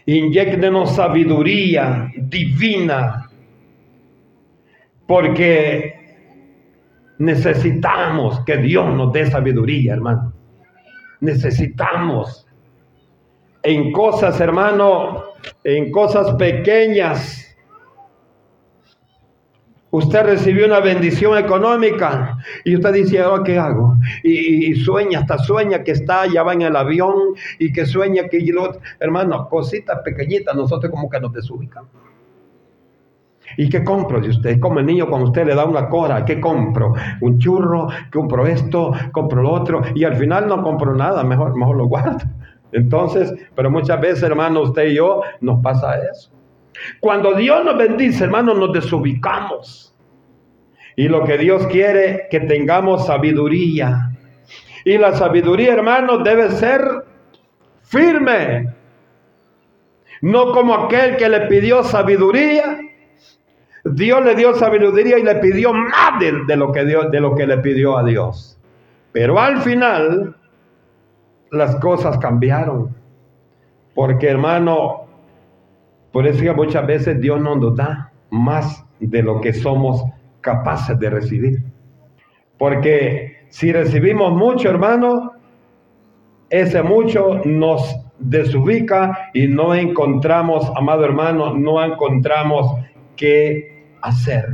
Inyectenos 0.05 0.95
sabiduría 0.95 2.11
divina. 2.15 3.29
Porque 5.07 5.93
necesitamos 7.19 8.41
que 8.45 8.57
Dios 8.57 8.93
nos 8.95 9.11
dé 9.13 9.29
sabiduría, 9.29 9.93
hermano. 9.93 10.33
Necesitamos 11.19 12.47
en 13.63 13.91
cosas, 13.91 14.39
hermano, 14.41 15.23
en 15.63 15.91
cosas 15.91 16.35
pequeñas 16.35 17.42
Usted 19.93 20.23
recibió 20.23 20.65
una 20.65 20.79
bendición 20.79 21.37
económica 21.37 22.39
y 22.63 22.75
usted 22.75 22.93
dice, 22.93 23.21
¿ahora 23.21 23.43
qué 23.43 23.59
hago? 23.59 23.95
Y, 24.23 24.73
sueña, 24.73 25.19
hasta 25.19 25.37
sueña 25.37 25.83
que 25.83 25.91
está, 25.91 26.25
ya 26.25 26.41
va 26.41 26.53
en 26.53 26.63
el 26.63 26.75
avión 26.75 27.13
y 27.59 27.71
que 27.71 27.85
sueña 27.85 28.27
que 28.27 28.43
yo, 28.43 28.71
hermano, 28.99 29.47
cositas 29.47 29.99
pequeñitas, 29.99 30.55
nosotros 30.55 30.89
como 30.89 31.07
que 31.11 31.19
nos 31.19 31.31
desubicamos. 31.31 31.91
¿Y 33.55 33.69
qué 33.69 33.83
compro? 33.83 34.23
Si 34.23 34.31
usted 34.31 34.59
como 34.59 34.79
el 34.79 34.87
niño 34.87 35.07
cuando 35.07 35.27
usted 35.27 35.45
le 35.45 35.53
da 35.53 35.63
una 35.63 35.87
cora, 35.87 36.25
¿qué 36.25 36.41
compro? 36.41 36.95
Un 37.21 37.37
churro, 37.37 37.87
compro 38.11 38.47
esto, 38.47 38.93
compro 39.11 39.43
lo 39.43 39.51
otro 39.51 39.83
y 39.93 40.05
al 40.05 40.15
final 40.15 40.47
no 40.47 40.63
compro 40.63 40.95
nada, 40.95 41.23
mejor, 41.23 41.55
mejor 41.55 41.77
lo 41.77 41.85
guardo. 41.85 42.25
Entonces, 42.71 43.31
pero 43.53 43.69
muchas 43.69 44.01
veces, 44.01 44.23
hermano, 44.23 44.61
usted 44.61 44.87
y 44.87 44.95
yo 44.95 45.21
nos 45.39 45.61
pasa 45.61 45.97
eso. 46.11 46.32
Cuando 46.99 47.33
Dios 47.33 47.63
nos 47.63 47.77
bendice, 47.77 48.23
hermano, 48.23 48.53
nos 48.53 48.73
desubicamos. 48.73 49.95
Y 50.95 51.07
lo 51.07 51.23
que 51.23 51.37
Dios 51.37 51.65
quiere, 51.67 52.27
que 52.29 52.41
tengamos 52.41 53.07
sabiduría. 53.07 54.11
Y 54.85 54.97
la 54.97 55.13
sabiduría, 55.13 55.73
hermano, 55.73 56.19
debe 56.19 56.51
ser 56.51 56.81
firme. 57.83 58.73
No 60.21 60.51
como 60.51 60.73
aquel 60.75 61.17
que 61.17 61.29
le 61.29 61.41
pidió 61.41 61.83
sabiduría. 61.83 62.79
Dios 63.85 64.23
le 64.23 64.35
dio 64.35 64.55
sabiduría 64.55 65.17
y 65.17 65.23
le 65.23 65.35
pidió 65.35 65.73
más 65.73 66.19
de, 66.19 66.55
lo, 66.55 66.71
que 66.71 66.85
de 66.85 67.19
lo 67.19 67.35
que 67.35 67.45
le 67.47 67.57
pidió 67.57 67.97
a 67.97 68.03
Dios. 68.03 68.57
Pero 69.11 69.39
al 69.39 69.61
final, 69.61 70.35
las 71.51 71.75
cosas 71.77 72.17
cambiaron. 72.17 72.95
Porque 73.93 74.29
hermano, 74.29 75.02
por 76.13 76.27
eso 76.27 76.41
que 76.41 76.53
muchas 76.53 76.85
veces 76.85 77.19
Dios 77.19 77.41
no 77.41 77.55
nos 77.55 77.75
da 77.75 78.13
más 78.29 78.85
de 78.99 79.23
lo 79.23 79.41
que 79.41 79.51
somos 79.51 80.03
capaces 80.41 80.97
de 80.99 81.09
recibir. 81.09 81.63
Porque 82.59 83.47
si 83.49 83.73
recibimos 83.73 84.31
mucho, 84.31 84.69
hermano, 84.69 85.33
ese 86.51 86.83
mucho 86.83 87.41
nos 87.45 87.97
desubica 88.19 89.31
y 89.33 89.47
no 89.47 89.73
encontramos, 89.73 90.71
amado 90.75 91.03
hermano, 91.03 91.55
no 91.55 91.83
encontramos 91.83 92.79
qué 93.15 93.95
hacer. 94.03 94.45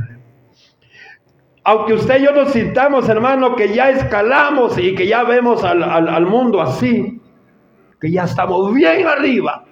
Aunque 1.62 1.92
usted 1.92 2.20
y 2.20 2.24
yo 2.24 2.32
nos 2.32 2.52
sintamos, 2.52 3.06
hermano, 3.10 3.54
que 3.54 3.74
ya 3.74 3.90
escalamos 3.90 4.78
y 4.78 4.94
que 4.94 5.06
ya 5.06 5.24
vemos 5.24 5.62
al, 5.62 5.82
al 5.82 6.24
mundo 6.24 6.62
así, 6.62 7.20
que 8.00 8.10
ya 8.10 8.24
estamos 8.24 8.72
bien 8.72 9.06
arriba, 9.06 9.66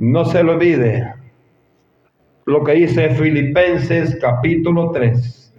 no 0.00 0.24
se 0.24 0.42
lo 0.42 0.52
olvide 0.52 1.12
lo 2.46 2.64
que 2.64 2.72
dice 2.72 3.10
Filipenses 3.10 4.18
capítulo 4.18 4.90
3, 4.92 5.54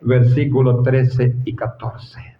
versículos 0.00 0.82
13 0.82 1.36
y 1.44 1.54
14. 1.54 2.38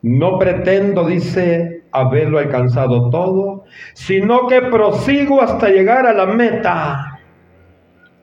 No 0.00 0.38
pretendo, 0.38 1.04
dice, 1.04 1.84
haberlo 1.92 2.38
alcanzado 2.38 3.10
todo, 3.10 3.64
sino 3.92 4.48
que 4.48 4.62
prosigo 4.62 5.42
hasta 5.42 5.68
llegar 5.68 6.06
a 6.06 6.14
la 6.14 6.26
meta. 6.26 7.20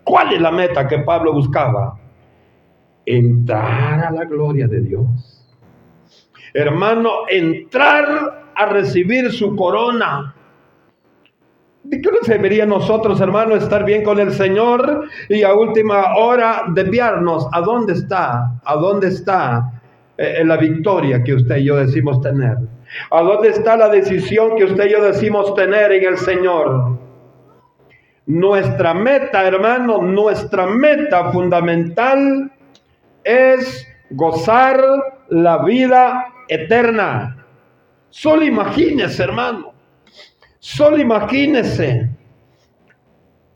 ¿Cuál 0.03 0.33
es 0.33 0.41
la 0.41 0.51
meta 0.51 0.87
que 0.87 0.97
Pablo 0.99 1.31
buscaba? 1.31 1.95
Entrar 3.05 4.03
a 4.03 4.09
la 4.09 4.25
gloria 4.25 4.67
de 4.67 4.81
Dios. 4.81 5.57
Hermano, 6.55 7.11
entrar 7.29 8.49
a 8.55 8.65
recibir 8.65 9.31
su 9.31 9.55
corona. 9.55 10.35
¿De 11.83 12.01
qué 12.01 12.11
nos 12.11 12.25
serviría 12.25 12.63
a 12.63 12.67
nosotros, 12.67 13.21
hermano, 13.21 13.55
estar 13.55 13.85
bien 13.85 14.03
con 14.03 14.19
el 14.19 14.31
Señor 14.33 15.05
y 15.29 15.43
a 15.43 15.53
última 15.53 16.15
hora 16.15 16.65
desviarnos? 16.67 17.47
¿A 17.53 17.61
dónde 17.61 17.93
está? 17.93 18.59
¿A 18.65 18.75
dónde 18.75 19.07
está 19.07 19.81
eh, 20.17 20.43
la 20.45 20.57
victoria 20.57 21.23
que 21.23 21.35
usted 21.35 21.57
y 21.57 21.65
yo 21.65 21.77
decimos 21.77 22.21
tener? 22.21 22.57
¿A 23.11 23.21
dónde 23.21 23.49
está 23.49 23.77
la 23.77 23.87
decisión 23.87 24.57
que 24.57 24.65
usted 24.65 24.87
y 24.87 24.91
yo 24.91 25.03
decimos 25.03 25.55
tener 25.55 25.91
en 25.93 26.03
el 26.05 26.17
Señor? 26.17 26.97
Nuestra 28.25 28.93
meta, 28.93 29.47
hermano, 29.47 30.01
nuestra 30.01 30.67
meta 30.67 31.31
fundamental 31.31 32.51
es 33.23 33.87
gozar 34.11 34.83
la 35.29 35.63
vida 35.63 36.25
eterna. 36.49 37.45
Solo 38.09 38.43
imagínese, 38.43 39.23
hermano. 39.23 39.78
Solo 40.59 40.97
imagínese. 40.97 42.09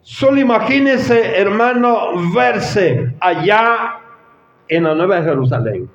Solo 0.01 0.39
imagínese, 0.39 1.39
hermano, 1.39 2.31
verse 2.33 3.13
allá 3.19 3.99
en 4.67 4.83
la 4.83 4.95
Nueva 4.95 5.21
Jerusalén. 5.21 5.89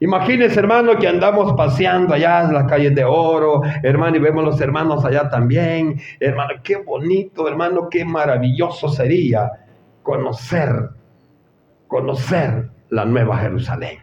Imagínese, 0.00 0.58
hermano, 0.58 0.96
que 0.96 1.08
andamos 1.08 1.52
paseando 1.54 2.14
allá 2.14 2.42
en 2.42 2.52
las 2.52 2.66
calles 2.66 2.94
de 2.94 3.04
oro, 3.04 3.62
hermano, 3.82 4.16
y 4.16 4.20
vemos 4.20 4.44
los 4.44 4.60
hermanos 4.60 5.04
allá 5.04 5.28
también. 5.28 6.00
Hermano, 6.18 6.54
qué 6.62 6.76
bonito, 6.76 7.48
hermano, 7.48 7.88
qué 7.88 8.04
maravilloso 8.04 8.88
sería 8.88 9.50
conocer, 10.02 10.90
conocer 11.86 12.70
la 12.90 13.04
Nueva 13.04 13.38
Jerusalén. 13.38 13.98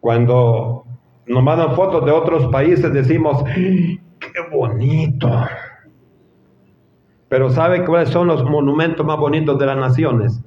Cuando 0.00 0.84
nos 1.28 1.42
mandan 1.42 1.74
fotos 1.74 2.04
de 2.04 2.10
otros 2.10 2.46
países, 2.46 2.92
decimos, 2.92 3.44
qué 3.44 4.40
bonito. 4.50 5.30
Pero 7.28 7.50
¿sabe 7.50 7.84
cuáles 7.84 8.08
son 8.08 8.28
los 8.28 8.42
monumentos 8.44 9.04
más 9.04 9.18
bonitos 9.18 9.58
de 9.58 9.66
las 9.66 9.76
naciones? 9.76 10.42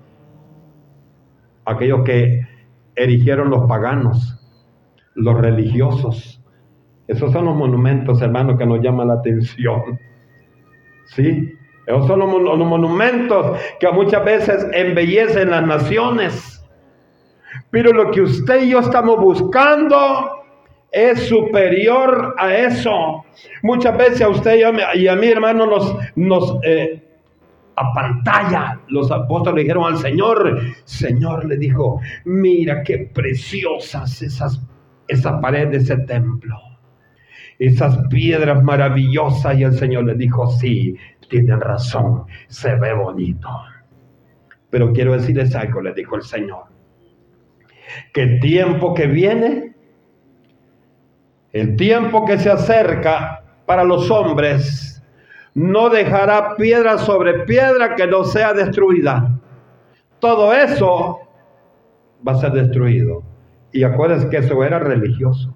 Aquellos 1.65 2.03
que 2.03 2.41
erigieron 2.95 3.51
los 3.51 3.67
paganos, 3.67 4.39
los 5.13 5.39
religiosos. 5.39 6.41
Esos 7.07 7.31
son 7.31 7.45
los 7.45 7.55
monumentos, 7.55 8.21
hermanos, 8.21 8.57
que 8.57 8.65
nos 8.65 8.81
llaman 8.81 9.09
la 9.09 9.15
atención. 9.15 9.99
¿Sí? 11.05 11.53
Esos 11.85 12.07
son 12.07 12.19
los, 12.19 12.41
los 12.41 12.67
monumentos 12.67 13.59
que 13.79 13.91
muchas 13.91 14.25
veces 14.25 14.65
embellecen 14.73 15.51
las 15.51 15.67
naciones. 15.67 16.65
Pero 17.69 17.91
lo 17.93 18.09
que 18.09 18.21
usted 18.21 18.63
y 18.63 18.69
yo 18.71 18.79
estamos 18.79 19.19
buscando 19.19 20.40
es 20.91 21.27
superior 21.27 22.36
a 22.38 22.54
eso. 22.54 23.25
Muchas 23.63 23.97
veces 23.97 24.21
a 24.21 24.30
usted 24.30 24.60
y 24.95 25.08
a 25.08 25.15
mí, 25.15 25.27
hermano, 25.27 25.65
nos, 25.65 25.95
nos 26.15 26.60
eh, 26.63 27.01
pantalla 27.93 28.80
Los 28.88 29.12
apóstoles 29.12 29.56
le 29.56 29.62
dijeron 29.63 29.86
al 29.86 29.97
Señor, 29.97 30.62
Señor 30.84 31.45
le 31.45 31.58
dijo, 31.58 31.99
mira 32.25 32.84
qué 32.84 33.10
preciosas 33.13 34.21
esas, 34.21 34.62
esa 35.08 35.39
pared 35.39 35.69
de 35.69 35.77
ese 35.77 35.97
templo. 35.97 36.58
Esas 37.58 38.08
piedras 38.08 38.63
maravillosas. 38.63 39.58
Y 39.58 39.63
el 39.63 39.73
Señor 39.73 40.06
le 40.06 40.15
dijo, 40.15 40.47
sí, 40.47 40.95
tienen 41.30 41.60
razón, 41.60 42.25
se 42.47 42.75
ve 42.75 42.93
bonito. 42.93 43.49
Pero 44.69 44.93
quiero 44.93 45.13
decirles 45.13 45.56
algo, 45.56 45.82
le 45.82 45.93
dijo 45.93 46.15
el 46.15 46.23
Señor, 46.23 46.63
que 48.13 48.21
el 48.21 48.39
tiempo 48.39 48.93
que 48.93 49.08
viene, 49.08 49.70
el 51.53 51.75
tiempo 51.75 52.25
que 52.25 52.37
se 52.37 52.49
acerca 52.49 53.43
para 53.65 53.83
los 53.83 54.09
hombres, 54.09 55.01
no 55.53 55.89
dejará 55.89 56.55
piedra 56.55 56.97
sobre 56.97 57.45
piedra 57.45 57.95
que 57.95 58.07
no 58.07 58.23
sea 58.23 58.53
destruida. 58.53 59.37
Todo 60.19 60.53
eso 60.53 61.19
va 62.25 62.33
a 62.33 62.35
ser 62.35 62.51
destruido. 62.53 63.23
Y 63.71 63.83
acuérdense 63.83 64.29
que 64.29 64.37
eso 64.37 64.63
era 64.63 64.79
religioso. 64.79 65.53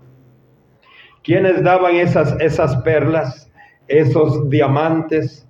¿Quiénes 1.23 1.63
daban 1.63 1.95
esas, 1.95 2.39
esas 2.39 2.75
perlas, 2.77 3.51
esos 3.87 4.49
diamantes, 4.49 5.47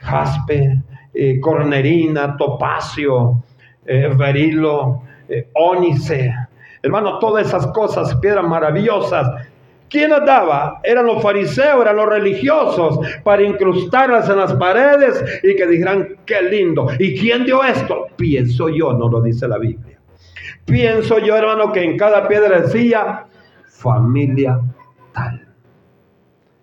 jaspe, 0.00 0.82
eh, 1.14 1.40
cornerina, 1.40 2.36
topacio, 2.36 3.42
eh, 3.86 4.12
berilo, 4.16 5.02
eh, 5.28 5.48
ónice? 5.54 6.34
Hermano, 6.82 7.18
todas 7.18 7.46
esas 7.46 7.66
cosas, 7.68 8.14
piedras 8.16 8.46
maravillosas, 8.46 9.28
¿Quién 9.88 10.10
daba? 10.10 10.80
Eran 10.82 11.06
los 11.06 11.22
fariseos, 11.22 11.80
eran 11.82 11.96
los 11.96 12.08
religiosos, 12.08 12.98
para 13.22 13.42
incrustarlas 13.42 14.28
en 14.28 14.38
las 14.38 14.54
paredes 14.54 15.40
y 15.42 15.54
que 15.54 15.66
dijeran, 15.66 16.16
qué 16.24 16.42
lindo. 16.42 16.88
¿Y 16.98 17.18
quién 17.18 17.44
dio 17.44 17.62
esto? 17.62 18.08
Pienso 18.16 18.68
yo, 18.68 18.92
no 18.92 19.08
lo 19.08 19.22
dice 19.22 19.46
la 19.46 19.58
Biblia. 19.58 19.98
Pienso 20.64 21.18
yo, 21.20 21.36
hermano, 21.36 21.72
que 21.72 21.84
en 21.84 21.96
cada 21.96 22.26
piedra 22.26 22.60
decía, 22.60 23.26
familia 23.64 24.60
tal. 25.12 25.46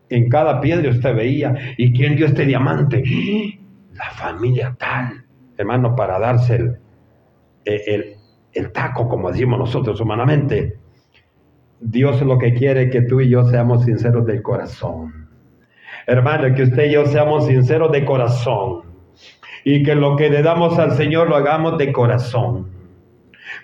En 0.10 0.30
cada 0.30 0.60
piedra 0.60 0.92
usted 0.92 1.16
veía, 1.16 1.56
¿y 1.78 1.94
quién 1.94 2.16
dio 2.16 2.26
este 2.26 2.46
diamante? 2.46 3.04
La 3.94 4.12
familia 4.12 4.76
tal. 4.78 5.24
Hermano, 5.58 5.96
para 5.96 6.20
darse 6.20 6.56
el, 6.56 6.78
el, 7.64 8.16
el 8.52 8.72
taco, 8.74 9.08
como 9.08 9.32
decimos 9.32 9.58
nosotros 9.58 10.02
humanamente 10.02 10.83
Dios 11.86 12.22
lo 12.22 12.38
que 12.38 12.54
quiere 12.54 12.84
es 12.84 12.91
que 12.91 13.02
tú 13.02 13.19
y 13.19 13.30
yo 13.30 13.46
seamos 13.46 13.84
sinceros 13.84 14.26
del 14.26 14.41
corazón. 14.41 15.28
Hermano, 16.08 16.54
que 16.56 16.63
usted 16.63 16.86
y 16.86 16.93
yo 16.93 17.06
seamos 17.06 17.48
sinceros 17.48 17.91
de 17.91 18.06
corazón. 18.06 18.84
Y 19.65 19.84
que 19.84 19.96
lo 19.96 20.15
que 20.15 20.30
le 20.30 20.41
damos 20.41 20.80
al 20.80 20.93
Señor 20.93 21.30
lo 21.30 21.36
hagamos 21.36 21.78
de 21.78 21.91
corazón. 21.91 22.69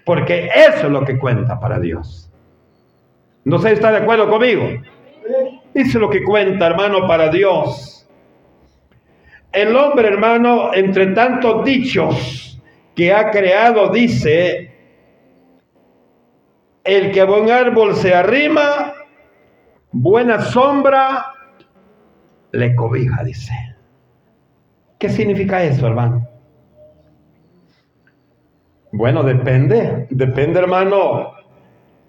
Porque 0.05 0.49
eso 0.53 0.87
es 0.87 0.91
lo 0.91 1.03
que 1.05 1.17
cuenta 1.17 1.59
para 1.59 1.79
Dios. 1.79 2.31
No 3.45 3.57
sé 3.59 3.69
si 3.69 3.73
está 3.75 3.91
de 3.91 3.97
acuerdo 3.97 4.29
conmigo. 4.29 4.63
Eso 5.73 5.89
es 5.89 5.95
lo 5.95 6.09
que 6.09 6.23
cuenta, 6.23 6.67
hermano, 6.67 7.07
para 7.07 7.29
Dios. 7.29 8.07
El 9.51 9.75
hombre, 9.75 10.07
hermano, 10.09 10.73
entre 10.73 11.07
tantos 11.07 11.63
dichos 11.65 12.61
que 12.95 13.13
ha 13.13 13.31
creado, 13.31 13.89
dice, 13.89 14.68
el 16.89 17.11
que 17.11 17.21
a 17.21 17.25
buen 17.25 17.51
árbol 17.51 17.95
se 17.95 18.13
arrima, 18.15 18.93
buena 19.91 20.41
sombra 20.41 21.33
le 22.51 22.75
cobija, 22.75 23.23
dice. 23.23 23.53
¿Qué 24.97 25.07
significa 25.09 25.63
eso, 25.63 25.85
hermano? 25.87 26.27
Bueno, 28.91 29.23
depende, 29.23 30.07
depende, 30.09 30.59
hermano. 30.59 31.33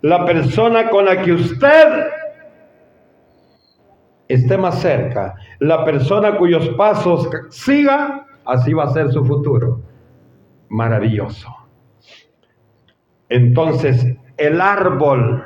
La 0.01 0.25
persona 0.25 0.89
con 0.89 1.05
la 1.05 1.21
que 1.21 1.33
usted 1.33 2.07
esté 4.29 4.57
más 4.57 4.81
cerca, 4.81 5.35
la 5.59 5.85
persona 5.85 6.39
cuyos 6.39 6.71
pasos 6.71 7.29
siga, 7.51 8.27
así 8.47 8.73
va 8.73 8.85
a 8.85 8.93
ser 8.93 9.13
su 9.13 9.25
futuro. 9.25 9.83
Maravilloso. 10.71 11.55
Entonces, 13.29 14.17
el 14.41 14.59
árbol, 14.59 15.45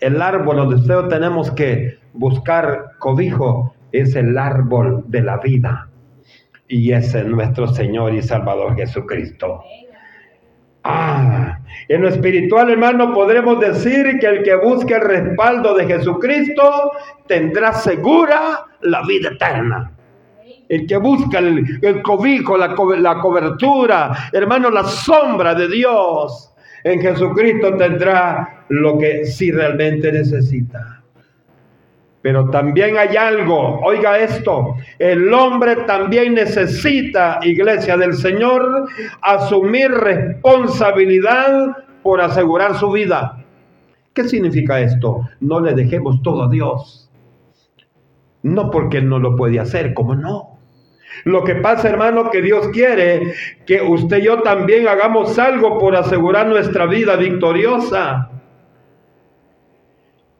el 0.00 0.20
árbol 0.20 0.56
donde 0.56 0.76
nosotros 0.76 1.08
tenemos 1.08 1.52
que 1.52 1.98
buscar 2.12 2.96
cobijo 2.98 3.74
es 3.92 4.16
el 4.16 4.36
árbol 4.36 5.04
de 5.06 5.22
la 5.22 5.38
vida. 5.38 5.88
Y 6.66 6.92
es 6.92 7.14
nuestro 7.24 7.68
Señor 7.68 8.14
y 8.14 8.22
Salvador 8.22 8.74
Jesucristo. 8.74 9.62
Ah, 10.82 11.60
en 11.88 12.02
lo 12.02 12.08
espiritual, 12.08 12.70
hermano, 12.70 13.14
podremos 13.14 13.60
decir 13.60 14.18
que 14.18 14.26
el 14.26 14.42
que 14.42 14.56
busque 14.56 14.94
el 14.94 15.02
respaldo 15.02 15.74
de 15.74 15.86
Jesucristo 15.86 16.90
tendrá 17.28 17.72
segura 17.72 18.64
la 18.80 19.02
vida 19.02 19.30
eterna. 19.30 19.92
El 20.68 20.86
que 20.86 20.96
busca 20.96 21.38
el, 21.38 22.02
cobijo, 22.02 22.56
la, 22.56 22.74
la 22.98 23.20
cobertura, 23.20 24.30
hermano, 24.32 24.70
la 24.70 24.84
sombra 24.84 25.54
de 25.54 25.68
Dios 25.68 26.49
en 26.84 27.00
Jesucristo 27.00 27.76
tendrá 27.76 28.64
lo 28.68 28.98
que 28.98 29.26
sí 29.26 29.50
realmente 29.50 30.12
necesita. 30.12 31.02
Pero 32.22 32.50
también 32.50 32.98
hay 32.98 33.16
algo, 33.16 33.80
oiga 33.80 34.18
esto, 34.18 34.76
el 34.98 35.32
hombre 35.32 35.76
también 35.86 36.34
necesita, 36.34 37.38
iglesia 37.42 37.96
del 37.96 38.12
Señor, 38.12 38.88
asumir 39.22 39.90
responsabilidad 39.90 41.76
por 42.02 42.20
asegurar 42.20 42.76
su 42.76 42.90
vida. 42.90 43.42
¿Qué 44.12 44.24
significa 44.24 44.80
esto? 44.80 45.28
No 45.40 45.60
le 45.60 45.72
dejemos 45.72 46.20
todo 46.22 46.42
a 46.42 46.50
Dios. 46.50 47.10
No 48.42 48.70
porque 48.70 49.00
no 49.00 49.18
lo 49.18 49.36
puede 49.36 49.58
hacer, 49.58 49.94
como 49.94 50.14
no. 50.14 50.49
Lo 51.24 51.44
que 51.44 51.56
pasa, 51.56 51.88
hermano, 51.88 52.30
que 52.30 52.42
Dios 52.42 52.68
quiere 52.68 53.34
que 53.66 53.82
usted 53.82 54.18
y 54.18 54.24
yo 54.24 54.42
también 54.42 54.88
hagamos 54.88 55.38
algo 55.38 55.78
por 55.78 55.96
asegurar 55.96 56.46
nuestra 56.46 56.86
vida 56.86 57.16
victoriosa 57.16 58.30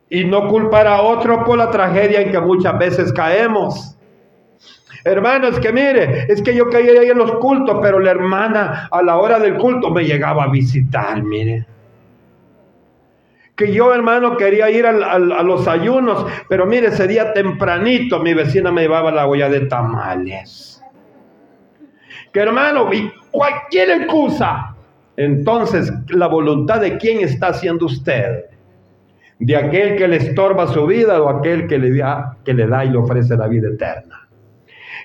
y 0.08 0.24
no 0.24 0.48
culpar 0.48 0.86
a 0.86 1.02
otro 1.02 1.44
por 1.44 1.58
la 1.58 1.70
tragedia 1.70 2.20
en 2.20 2.32
que 2.32 2.40
muchas 2.40 2.78
veces 2.78 3.12
caemos. 3.12 3.96
Hermanos, 5.04 5.58
que 5.60 5.72
mire, 5.72 6.26
es 6.28 6.42
que 6.42 6.54
yo 6.54 6.68
caía 6.68 7.00
ahí 7.00 7.08
en 7.08 7.18
los 7.18 7.32
cultos, 7.36 7.78
pero 7.80 7.98
la 7.98 8.10
hermana 8.10 8.88
a 8.90 9.02
la 9.02 9.16
hora 9.16 9.38
del 9.38 9.56
culto 9.56 9.90
me 9.90 10.04
llegaba 10.04 10.44
a 10.44 10.48
visitar, 10.48 11.22
mire. 11.22 11.66
Que 13.60 13.74
yo, 13.74 13.92
hermano, 13.92 14.38
quería 14.38 14.70
ir 14.70 14.86
a 14.86 15.18
los 15.18 15.68
ayunos, 15.68 16.24
pero 16.48 16.64
mire, 16.64 16.86
ese 16.86 17.06
día 17.06 17.34
tempranito 17.34 18.18
mi 18.18 18.32
vecina 18.32 18.72
me 18.72 18.80
llevaba 18.80 19.10
la 19.10 19.26
olla 19.26 19.50
de 19.50 19.66
tamales. 19.66 20.82
Que 22.32 22.40
hermano, 22.40 22.90
y 22.90 23.12
cualquier 23.30 23.90
excusa. 23.90 24.74
Entonces, 25.14 25.92
la 26.08 26.26
voluntad 26.26 26.80
de 26.80 26.96
quién 26.96 27.20
está 27.20 27.48
haciendo 27.48 27.84
usted 27.84 28.46
de 29.38 29.56
aquel 29.56 29.96
que 29.96 30.08
le 30.08 30.16
estorba 30.16 30.66
su 30.68 30.86
vida 30.86 31.20
o 31.20 31.28
aquel 31.28 31.66
que 31.66 31.76
le, 31.76 31.94
da, 31.98 32.38
que 32.42 32.54
le 32.54 32.66
da 32.66 32.86
y 32.86 32.88
le 32.88 32.96
ofrece 32.96 33.36
la 33.36 33.46
vida 33.46 33.68
eterna. 33.68 34.26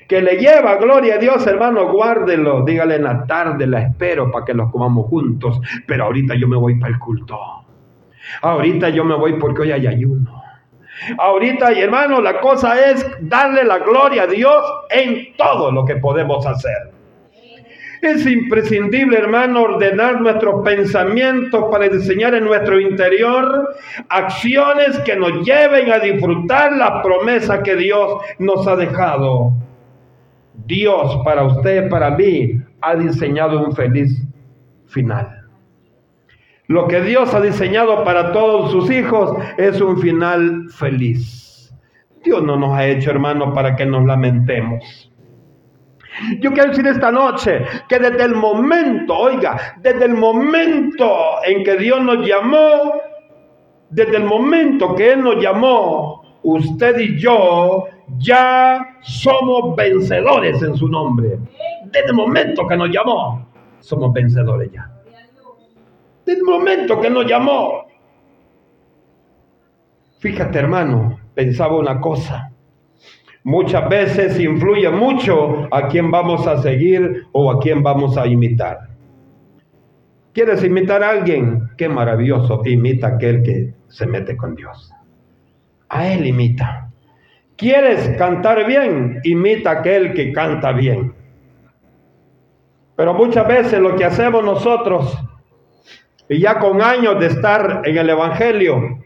Que 0.07 0.21
le 0.21 0.37
lleva, 0.37 0.77
gloria 0.77 1.15
a 1.15 1.17
Dios, 1.17 1.45
hermano, 1.45 1.91
guárdelo. 1.91 2.63
Dígale 2.63 2.95
en 2.95 3.03
la 3.03 3.25
tarde, 3.25 3.67
la 3.67 3.81
espero 3.81 4.31
para 4.31 4.45
que 4.45 4.53
los 4.53 4.71
comamos 4.71 5.07
juntos. 5.07 5.59
Pero 5.85 6.05
ahorita 6.05 6.35
yo 6.35 6.47
me 6.47 6.55
voy 6.55 6.79
para 6.79 6.93
el 6.93 6.99
culto. 6.99 7.64
Ahorita 8.41 8.89
yo 8.89 9.03
me 9.03 9.15
voy 9.15 9.33
porque 9.39 9.63
hoy 9.63 9.71
hay 9.71 9.88
ayuno. 9.88 10.43
Ahorita, 11.17 11.71
hermano, 11.71 12.21
la 12.21 12.39
cosa 12.39 12.89
es 12.89 13.05
darle 13.21 13.63
la 13.63 13.79
gloria 13.79 14.23
a 14.23 14.27
Dios 14.27 14.63
en 14.89 15.35
todo 15.35 15.71
lo 15.71 15.85
que 15.85 15.97
podemos 15.97 16.45
hacer. 16.45 16.91
Es 18.01 18.25
imprescindible, 18.25 19.17
hermano, 19.17 19.63
ordenar 19.63 20.21
nuestros 20.21 20.63
pensamientos 20.63 21.65
para 21.71 21.89
diseñar 21.89 22.35
en 22.35 22.45
nuestro 22.45 22.79
interior 22.79 23.75
acciones 24.09 24.99
que 24.99 25.15
nos 25.15 25.43
lleven 25.43 25.91
a 25.91 25.99
disfrutar 25.99 26.73
la 26.73 27.01
promesa 27.01 27.63
que 27.63 27.75
Dios 27.75 28.21
nos 28.38 28.67
ha 28.67 28.75
dejado. 28.75 29.53
Dios 30.65 31.19
para 31.23 31.43
usted, 31.43 31.89
para 31.89 32.11
mí, 32.11 32.61
ha 32.81 32.95
diseñado 32.95 33.65
un 33.65 33.75
feliz 33.75 34.21
final. 34.88 35.44
Lo 36.67 36.88
que 36.88 37.01
Dios 37.01 37.34
ha 37.34 37.41
diseñado 37.41 38.04
para 38.04 38.32
todos 38.32 38.71
sus 38.71 38.89
hijos 38.89 39.38
es 39.58 39.80
un 39.82 39.99
final 39.99 40.69
feliz. 40.69 41.73
Dios 42.23 42.41
no 42.43 42.58
nos 42.58 42.75
ha 42.75 42.88
hecho, 42.88 43.12
hermano, 43.12 43.54
para 43.54 43.75
que 43.75 43.86
nos 43.86 44.04
lamentemos. 44.06 45.12
Yo 46.39 46.54
quiero 46.54 46.69
decir 46.69 46.88
esta 46.88 47.12
noche 47.12 47.65
que 47.88 47.99
desde 47.99 48.23
el 48.23 48.36
momento, 48.36 49.15
oiga, 49.15 49.75
desde 49.82 50.06
el 50.06 50.15
momento 50.15 51.43
en 51.45 51.63
que 51.63 51.75
Dios 51.78 52.01
nos 52.01 52.25
llamó, 52.25 52.93
desde 53.89 54.17
el 54.17 54.23
momento 54.23 54.95
que 54.95 55.12
Él 55.12 55.23
nos 55.23 55.41
llamó, 55.41 56.39
usted 56.41 56.97
y 56.99 57.19
yo 57.19 57.86
ya 58.17 58.97
somos 59.01 59.75
vencedores 59.75 60.62
en 60.63 60.75
su 60.75 60.88
nombre. 60.88 61.38
Desde 61.86 62.08
el 62.08 62.13
momento 62.13 62.65
que 62.65 62.78
nos 62.78 62.89
llamó, 62.89 63.47
somos 63.82 64.13
vencedores 64.13 64.71
ya. 64.71 64.94
Desde 66.25 66.39
el 66.39 66.43
momento 66.43 66.99
que 66.99 67.09
nos 67.09 67.25
llamó. 67.25 67.85
Fíjate 70.19 70.59
hermano, 70.59 71.19
pensaba 71.33 71.77
una 71.77 71.99
cosa 71.99 72.51
muchas 73.45 73.88
veces 73.88 74.39
influye 74.39 74.89
mucho 74.89 75.67
a 75.71 75.88
quién 75.88 76.09
vamos 76.09 76.45
a 76.47 76.61
seguir 76.61 77.27
o 77.31 77.51
a 77.51 77.59
quién 77.59 77.81
vamos 77.83 78.17
a 78.17 78.25
imitar. 78.25 78.89
¿Quieres 80.33 80.63
imitar 80.63 81.03
a 81.03 81.11
alguien? 81.11 81.69
Qué 81.77 81.88
maravilloso, 81.88 82.61
imita 82.65 83.07
a 83.07 83.09
aquel 83.11 83.43
que 83.43 83.73
se 83.88 84.05
mete 84.07 84.35
con 84.35 84.55
Dios. 84.55 84.91
A 85.89 86.07
él 86.11 86.25
imita. 86.25 86.89
¿Quieres 87.55 88.17
cantar 88.17 88.65
bien? 88.65 89.21
Imita 89.23 89.69
a 89.69 89.73
aquel 89.79 90.13
que 90.13 90.33
canta 90.33 90.71
bien. 90.73 91.13
Pero 92.97 93.13
muchas 93.13 93.47
veces 93.47 93.79
lo 93.79 93.95
que 93.95 94.05
hacemos 94.05 94.43
nosotros, 94.43 95.17
y 96.29 96.39
ya 96.39 96.59
con 96.59 96.81
años 96.81 97.19
de 97.19 97.27
estar 97.27 97.81
en 97.85 97.97
el 97.97 98.09
Evangelio, 98.09 98.99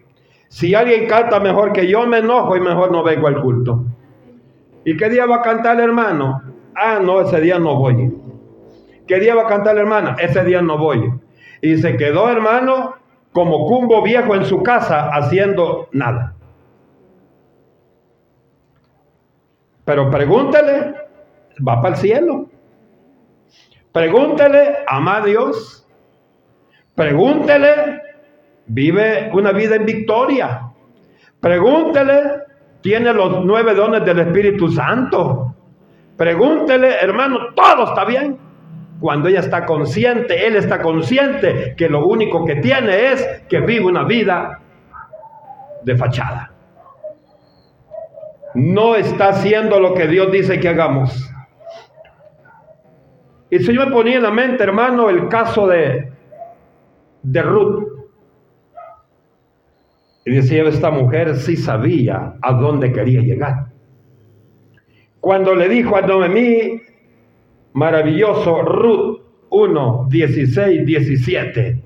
si 0.48 0.74
alguien 0.74 1.08
canta 1.08 1.40
mejor 1.40 1.74
que 1.74 1.88
yo, 1.88 2.06
me 2.08 2.20
enojo 2.20 2.56
y 2.56 2.60
mejor 2.60 2.92
no 2.92 3.04
vengo 3.04 3.28
al 3.28 3.42
culto. 3.42 3.86
¿Y 4.86 4.98
qué 4.98 5.10
día 5.10 5.26
va 5.26 5.38
a 5.38 5.42
cantar 5.42 5.76
el 5.78 5.84
hermano? 5.84 6.42
Ah, 6.76 7.00
no, 7.02 7.22
ese 7.22 7.40
día 7.42 7.60
no 7.60 7.76
voy. 7.76 8.12
¿Qué 9.08 9.20
día 9.20 9.36
va 9.36 9.44
a 9.44 9.48
cantar 9.48 9.76
la 9.76 9.82
hermana? 9.82 10.16
Ese 10.20 10.44
día 10.44 10.62
no 10.62 10.78
voy. 10.78 11.12
Y 11.62 11.78
se 11.78 11.98
quedó, 11.98 12.30
hermano, 12.30 12.96
como 13.34 13.66
cumbo 13.68 14.02
viejo 14.02 14.36
en 14.36 14.46
su 14.46 14.64
casa 14.64 15.10
haciendo 15.10 15.90
nada. 15.92 16.36
Pero 19.84 20.10
pregúntele, 20.12 20.94
va 21.68 21.82
para 21.82 21.96
el 21.96 22.02
cielo. 22.02 22.46
Pregúntele, 23.92 24.78
ama 24.88 25.18
a 25.18 25.26
Dios. 25.26 25.79
Pregúntele, 27.00 28.02
vive 28.68 29.30
una 29.32 29.54
vida 29.54 29.78
en 29.78 29.86
victoria. 29.86 30.70
Pregúntele, 31.40 32.20
tiene 32.82 33.14
los 33.14 33.46
nueve 33.46 33.74
dones 33.74 34.04
del 34.04 34.20
Espíritu 34.20 34.70
Santo. 34.70 35.56
Pregúntele, 36.18 36.96
hermano, 37.02 37.54
todo 37.56 37.86
está 37.86 38.04
bien. 38.04 38.38
Cuando 39.00 39.30
ella 39.30 39.40
está 39.40 39.66
consciente, 39.66 40.46
él 40.46 40.58
está 40.58 40.82
consciente 40.82 41.74
que 41.78 41.88
lo 41.88 42.06
único 42.06 42.44
que 42.44 42.58
tiene 42.58 43.14
es 43.14 43.44
que 43.48 43.62
vive 43.62 43.86
una 43.86 44.04
vida 44.04 44.60
de 45.86 45.96
fachada. 45.96 46.52
No 48.56 48.98
está 48.98 49.30
haciendo 49.30 49.80
lo 49.80 49.94
que 49.94 50.06
Dios 50.06 50.34
dice 50.34 50.60
que 50.60 50.68
hagamos. 50.68 51.32
Y 53.50 53.60
si 53.60 53.74
yo 53.74 53.86
me 53.86 53.92
ponía 53.94 54.18
en 54.18 54.24
la 54.24 54.32
mente, 54.32 54.66
hermano, 54.66 55.10
el 55.10 55.30
caso 55.30 55.66
de, 55.66 56.19
de 57.24 57.42
Ruth. 57.42 57.88
Y 60.26 60.32
decía, 60.32 60.64
esta 60.64 60.92
mujer 60.92 61.36
sí 61.38 61.56
sabía 61.56 62.36
a 62.42 62.54
dónde 62.54 62.92
quería 62.92 63.22
llegar. 63.22 63.68
Cuando 65.20 65.56
le 65.56 65.68
dijo 65.68 65.96
a 65.96 66.02
Noemí, 66.02 66.82
maravilloso, 67.74 68.62
Ruth 68.62 69.22
1, 69.50 70.08
16, 70.10 70.86
17. 70.86 71.82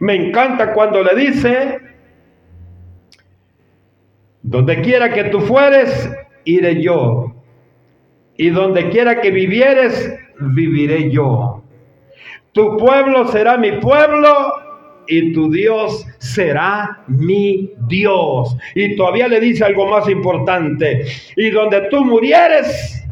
Me 0.00 0.14
encanta 0.14 0.72
cuando 0.72 1.02
le 1.02 1.14
dice, 1.14 1.78
donde 4.42 4.80
quiera 4.80 5.12
que 5.12 5.24
tú 5.24 5.40
fueres, 5.40 6.10
iré 6.44 6.82
yo. 6.82 7.34
Y 8.36 8.50
donde 8.50 8.88
quiera 8.88 9.20
que 9.20 9.30
vivieres, 9.30 10.18
viviré 10.40 11.10
yo. 11.10 11.62
Tu 12.52 12.76
pueblo 12.76 13.28
será 13.28 13.56
mi 13.56 13.72
pueblo 13.72 14.28
y 15.08 15.32
tu 15.32 15.50
Dios 15.50 16.06
será 16.18 17.02
mi 17.06 17.72
Dios. 17.88 18.56
Y 18.74 18.96
todavía 18.96 19.28
le 19.28 19.40
dice 19.40 19.64
algo 19.64 19.86
más 19.86 20.08
importante. 20.08 21.04
Y 21.36 21.50
donde 21.50 21.88
tú 21.90 22.04
murieres, 22.04 23.06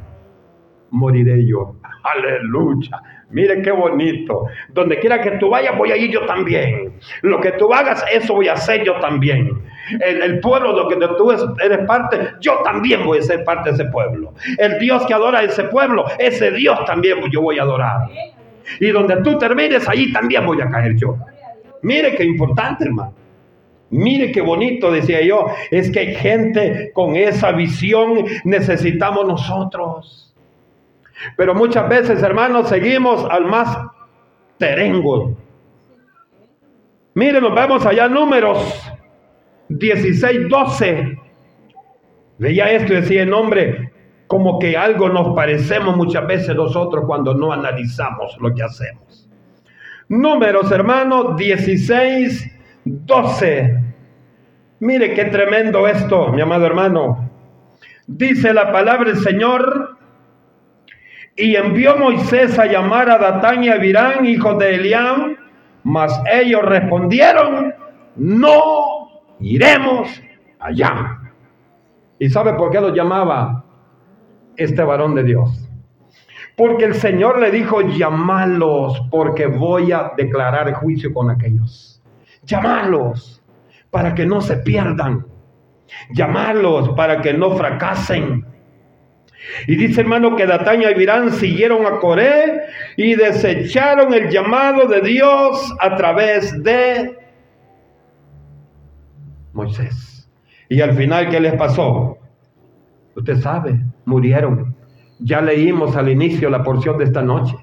moriré 0.90 1.46
yo. 1.46 1.76
Aleluya. 2.02 3.02
Mire 3.30 3.62
qué 3.62 3.70
bonito. 3.70 4.46
Donde 4.70 4.98
quiera 4.98 5.20
que 5.20 5.32
tú 5.32 5.50
vayas, 5.50 5.76
voy 5.76 5.92
a 5.92 5.96
ir 5.96 6.10
yo 6.10 6.26
también. 6.26 6.94
Lo 7.22 7.40
que 7.40 7.52
tú 7.52 7.72
hagas, 7.72 8.04
eso 8.12 8.34
voy 8.34 8.48
a 8.48 8.54
hacer 8.54 8.84
yo 8.84 8.98
también. 9.00 9.62
El, 10.00 10.22
el 10.22 10.40
pueblo 10.40 10.72
de 10.72 10.82
lo 10.82 10.88
que 10.88 10.96
tú 11.16 11.30
eres 11.30 11.78
parte, 11.86 12.18
yo 12.40 12.60
también 12.64 13.04
voy 13.04 13.18
a 13.18 13.22
ser 13.22 13.44
parte 13.44 13.70
de 13.70 13.74
ese 13.74 13.84
pueblo. 13.86 14.34
El 14.58 14.78
Dios 14.78 15.06
que 15.06 15.14
adora 15.14 15.40
a 15.40 15.42
ese 15.44 15.64
pueblo, 15.64 16.04
ese 16.18 16.50
Dios 16.52 16.84
también 16.86 17.18
yo 17.30 17.42
voy 17.42 17.58
a 17.58 17.62
adorar. 17.62 18.08
Y 18.78 18.88
donde 18.90 19.16
tú 19.22 19.38
termines, 19.38 19.88
allí 19.88 20.12
también 20.12 20.46
voy 20.46 20.60
a 20.60 20.70
caer 20.70 20.96
yo. 20.96 21.16
Mire 21.82 22.14
qué 22.16 22.24
importante, 22.24 22.84
hermano. 22.84 23.14
Mire 23.90 24.30
qué 24.30 24.40
bonito, 24.40 24.92
decía 24.92 25.20
yo, 25.22 25.46
es 25.70 25.90
que 25.90 25.98
hay 25.98 26.14
gente 26.14 26.92
con 26.94 27.16
esa 27.16 27.50
visión, 27.52 28.24
necesitamos 28.44 29.26
nosotros. 29.26 30.34
Pero 31.36 31.54
muchas 31.54 31.88
veces, 31.88 32.22
hermanos, 32.22 32.68
seguimos 32.68 33.26
al 33.28 33.46
más 33.46 33.76
terengo. 34.58 35.36
Mire, 37.14 37.40
nos 37.40 37.54
vemos 37.54 37.84
allá 37.84 38.08
números 38.08 38.92
16, 39.68 40.48
12. 40.48 41.18
Veía 42.38 42.70
esto 42.70 42.92
y 42.92 42.96
decía, 42.96 43.22
el 43.22 43.30
nombre, 43.30 43.92
como 44.26 44.58
que 44.58 44.76
algo 44.76 45.08
nos 45.08 45.34
parecemos 45.34 45.96
muchas 45.96 46.26
veces 46.26 46.54
nosotros 46.54 47.04
cuando 47.06 47.34
no 47.34 47.52
analizamos 47.52 48.36
lo 48.40 48.54
que 48.54 48.62
hacemos. 48.62 49.29
Números, 50.10 50.72
hermanos, 50.72 51.36
16, 51.36 52.50
12. 52.84 53.80
Mire 54.80 55.14
qué 55.14 55.26
tremendo 55.26 55.86
esto, 55.86 56.32
mi 56.32 56.40
amado 56.40 56.66
hermano. 56.66 57.30
Dice 58.08 58.52
la 58.52 58.72
palabra 58.72 59.12
del 59.12 59.20
Señor. 59.20 59.98
Y 61.36 61.54
envió 61.54 61.96
Moisés 61.96 62.58
a 62.58 62.66
llamar 62.66 63.08
a 63.08 63.18
Datán 63.18 63.62
y 63.62 63.68
a 63.68 63.76
Virán, 63.76 64.26
hijos 64.26 64.58
de 64.58 64.74
Eliam, 64.74 65.36
mas 65.84 66.20
ellos 66.30 66.62
respondieron, 66.64 67.72
no 68.16 69.10
iremos 69.38 70.20
allá. 70.58 71.20
¿Y 72.18 72.28
sabe 72.28 72.54
por 72.54 72.72
qué 72.72 72.80
lo 72.80 72.92
llamaba 72.92 73.64
este 74.56 74.82
varón 74.82 75.14
de 75.14 75.22
Dios? 75.22 75.69
Porque 76.60 76.84
el 76.84 76.94
Señor 76.94 77.40
le 77.40 77.50
dijo, 77.50 77.80
llamalos, 77.80 79.00
porque 79.10 79.46
voy 79.46 79.92
a 79.92 80.12
declarar 80.14 80.70
juicio 80.74 81.10
con 81.10 81.30
aquellos. 81.30 82.02
Llamalos 82.42 83.42
para 83.88 84.14
que 84.14 84.26
no 84.26 84.42
se 84.42 84.58
pierdan. 84.58 85.24
Llamalos 86.10 86.90
para 86.90 87.22
que 87.22 87.32
no 87.32 87.52
fracasen. 87.52 88.44
Y 89.68 89.74
dice 89.74 90.02
hermano 90.02 90.36
que 90.36 90.44
Datán 90.44 90.82
y 90.82 90.92
Virán 90.92 91.32
siguieron 91.32 91.86
a 91.86 91.98
Coré 91.98 92.60
y 92.98 93.14
desecharon 93.14 94.12
el 94.12 94.28
llamado 94.28 94.86
de 94.86 95.00
Dios 95.00 95.74
a 95.80 95.96
través 95.96 96.62
de 96.62 97.16
Moisés. 99.54 100.30
Y 100.68 100.82
al 100.82 100.92
final, 100.92 101.30
¿qué 101.30 101.40
les 101.40 101.54
pasó? 101.54 102.18
Usted 103.16 103.36
sabe, 103.38 103.80
murieron. 104.04 104.69
Ya 105.20 105.40
leímos 105.40 105.96
al 105.96 106.08
inicio 106.08 106.48
la 106.48 106.62
porción 106.62 106.96
de 106.98 107.04
esta 107.04 107.22
noche. 107.22 107.56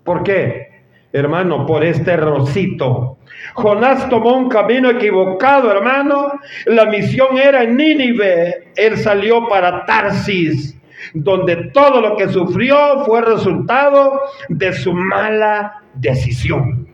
¿Por 0.05 0.23
qué? 0.23 0.85
Hermano, 1.13 1.67
por 1.67 1.85
este 1.85 2.17
rosito. 2.17 3.19
Jonás 3.55 4.09
tomó 4.09 4.37
un 4.37 4.49
camino 4.49 4.91
equivocado, 4.91 5.71
hermano. 5.71 6.33
La 6.67 6.87
misión 6.87 7.37
era 7.37 7.65
en 7.65 7.77
Nínive. 7.77 8.73
Él 8.77 8.97
salió 8.97 9.49
para 9.49 9.85
Tarsis, 9.87 10.81
donde 11.15 11.71
todo 11.73 12.01
lo 12.01 12.17
que 12.17 12.29
sufrió 12.29 13.05
fue 13.05 13.23
resultado 13.23 14.21
de 14.49 14.73
su 14.73 14.93
mala 14.93 15.83
decisión. 15.95 16.90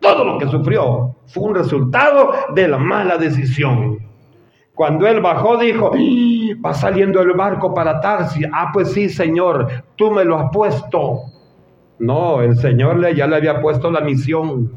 Todo 0.00 0.24
lo 0.24 0.38
que 0.38 0.46
sufrió 0.46 1.16
fue 1.26 1.44
un 1.44 1.54
resultado 1.54 2.32
de 2.54 2.68
la 2.68 2.78
mala 2.78 3.18
decisión. 3.18 3.98
Cuando 4.74 5.08
él 5.08 5.20
bajó, 5.20 5.56
dijo, 5.56 5.90
va 6.64 6.72
saliendo 6.72 7.20
el 7.20 7.32
barco 7.32 7.74
para 7.74 8.00
Tarsis. 8.00 8.46
Ah, 8.52 8.70
pues 8.72 8.92
sí, 8.92 9.08
Señor, 9.08 9.66
tú 9.96 10.10
me 10.12 10.24
lo 10.24 10.38
has 10.38 10.50
puesto. 10.52 11.22
No, 11.98 12.40
el 12.42 12.56
Señor 12.56 13.00
ya 13.12 13.26
le 13.26 13.36
había 13.36 13.60
puesto 13.60 13.90
la 13.90 14.00
misión. 14.00 14.70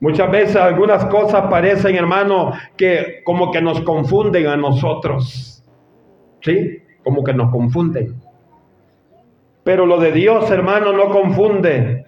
Muchas 0.00 0.30
veces 0.30 0.56
algunas 0.56 1.06
cosas 1.06 1.48
parecen, 1.48 1.96
hermano, 1.96 2.52
que 2.76 3.22
como 3.24 3.50
que 3.50 3.62
nos 3.62 3.80
confunden 3.82 4.46
a 4.48 4.56
nosotros. 4.56 5.64
¿Sí? 6.42 6.82
Como 7.04 7.24
que 7.24 7.32
nos 7.32 7.50
confunden. 7.50 8.20
Pero 9.64 9.86
lo 9.86 9.98
de 9.98 10.12
Dios, 10.12 10.50
hermano, 10.50 10.92
no 10.92 11.08
confunde. 11.08 12.04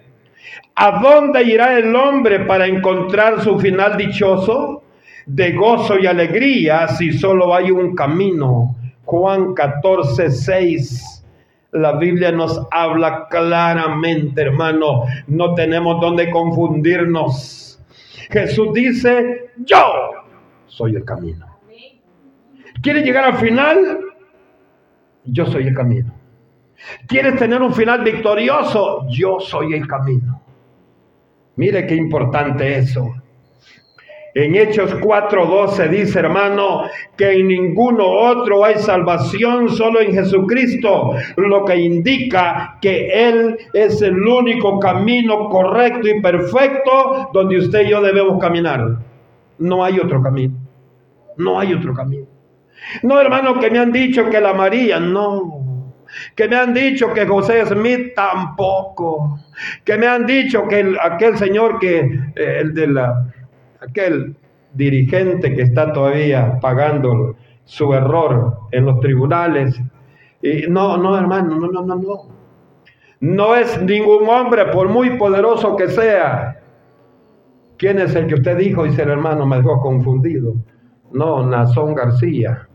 ¿A 0.75 0.99
dónde 0.99 1.43
irá 1.43 1.77
el 1.77 1.95
hombre 1.95 2.41
para 2.41 2.67
encontrar 2.67 3.41
su 3.41 3.59
final 3.59 3.97
dichoso? 3.97 4.83
De 5.25 5.53
gozo 5.53 5.97
y 5.97 6.05
alegría 6.05 6.87
si 6.89 7.13
solo 7.13 7.55
hay 7.55 7.71
un 7.71 7.95
camino. 7.95 8.75
Juan 9.05 9.53
14, 9.53 10.29
6. 10.29 11.25
La 11.71 11.93
Biblia 11.93 12.31
nos 12.31 12.61
habla 12.71 13.27
claramente, 13.29 14.41
hermano. 14.41 15.03
No 15.27 15.53
tenemos 15.55 15.99
donde 15.99 16.29
confundirnos. 16.29 17.83
Jesús 18.29 18.73
dice, 18.73 19.51
yo 19.57 20.11
soy 20.67 20.95
el 20.95 21.05
camino. 21.05 21.45
¿Quieres 22.81 23.03
llegar 23.03 23.25
al 23.25 23.37
final? 23.37 23.99
Yo 25.25 25.45
soy 25.45 25.67
el 25.67 25.73
camino. 25.73 26.13
¿Quieres 27.07 27.37
tener 27.37 27.61
un 27.61 27.73
final 27.73 28.03
victorioso? 28.03 29.07
Yo 29.09 29.39
soy 29.39 29.73
el 29.73 29.87
camino. 29.87 30.41
Mire 31.55 31.85
qué 31.87 31.95
importante 31.95 32.77
eso. 32.77 33.13
En 34.33 34.53
Hechos 34.53 34.93
4:12 34.95 35.87
dice, 35.87 36.19
hermano, 36.19 36.81
que 37.15 37.31
en 37.31 37.47
ninguno 37.47 38.05
otro 38.05 38.65
hay 38.65 38.75
salvación, 38.75 39.69
solo 39.69 40.01
en 40.01 40.11
Jesucristo, 40.11 41.13
lo 41.37 41.63
que 41.63 41.77
indica 41.77 42.77
que 42.81 43.29
Él 43.29 43.57
es 43.73 44.01
el 44.01 44.19
único 44.19 44.77
camino 44.77 45.47
correcto 45.47 46.09
y 46.09 46.19
perfecto 46.19 47.29
donde 47.31 47.59
usted 47.59 47.85
y 47.85 47.91
yo 47.91 48.01
debemos 48.01 48.37
caminar. 48.37 48.97
No 49.59 49.85
hay 49.85 49.99
otro 49.99 50.21
camino. 50.21 50.55
No 51.37 51.57
hay 51.57 51.73
otro 51.73 51.93
camino. 51.93 52.25
No, 53.03 53.19
hermano, 53.21 53.57
que 53.57 53.71
me 53.71 53.79
han 53.79 53.93
dicho 53.93 54.29
que 54.29 54.41
la 54.41 54.53
María, 54.53 54.99
no 54.99 55.64
que 56.35 56.47
me 56.47 56.55
han 56.55 56.73
dicho 56.73 57.13
que 57.13 57.25
José 57.25 57.65
Smith 57.65 58.13
tampoco, 58.15 59.39
que 59.83 59.97
me 59.97 60.07
han 60.07 60.25
dicho 60.25 60.67
que 60.67 60.95
aquel 61.01 61.37
señor 61.37 61.79
que, 61.79 61.99
eh, 62.35 62.57
el 62.61 62.73
de 62.73 62.87
la, 62.87 63.33
aquel 63.81 64.35
dirigente 64.73 65.53
que 65.53 65.61
está 65.61 65.91
todavía 65.93 66.59
pagando 66.59 67.35
su 67.63 67.93
error 67.93 68.59
en 68.71 68.85
los 68.85 68.99
tribunales, 68.99 69.79
y 70.41 70.67
no, 70.69 70.97
no, 70.97 71.17
hermano, 71.17 71.55
no, 71.55 71.67
no, 71.67 71.81
no, 71.81 71.95
no. 71.95 72.35
No 73.19 73.55
es 73.55 73.81
ningún 73.81 74.27
hombre, 74.29 74.65
por 74.67 74.89
muy 74.89 75.17
poderoso 75.17 75.75
que 75.75 75.87
sea. 75.87 76.59
¿Quién 77.77 77.99
es 77.99 78.13
el 78.15 78.27
que 78.27 78.35
usted 78.35 78.57
dijo? 78.57 78.83
Dice 78.83 79.03
el 79.03 79.09
hermano, 79.09 79.45
me 79.45 79.57
dejó 79.57 79.81
confundido. 79.81 80.53
No, 81.11 81.45
Nazón 81.45 81.95
García. 81.95 82.67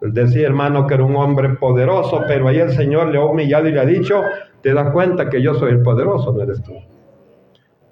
Decía 0.00 0.46
hermano 0.46 0.86
que 0.86 0.94
era 0.94 1.04
un 1.04 1.16
hombre 1.16 1.50
poderoso, 1.50 2.22
pero 2.26 2.48
ahí 2.48 2.58
el 2.58 2.70
Señor 2.70 3.08
le 3.08 3.18
ha 3.18 3.24
humillado 3.24 3.68
y 3.68 3.72
le 3.72 3.80
ha 3.80 3.84
dicho, 3.84 4.22
te 4.62 4.72
das 4.72 4.92
cuenta 4.92 5.28
que 5.28 5.42
yo 5.42 5.54
soy 5.54 5.72
el 5.72 5.82
poderoso, 5.82 6.32
no 6.32 6.42
eres 6.42 6.62
tú. 6.62 6.74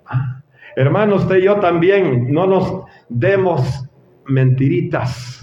Ah, 0.07 0.41
hermano, 0.77 1.17
usted 1.17 1.39
y 1.39 1.43
yo 1.43 1.57
también, 1.57 2.33
no 2.33 2.47
nos 2.47 2.85
demos 3.09 3.89
mentiritas. 4.27 5.36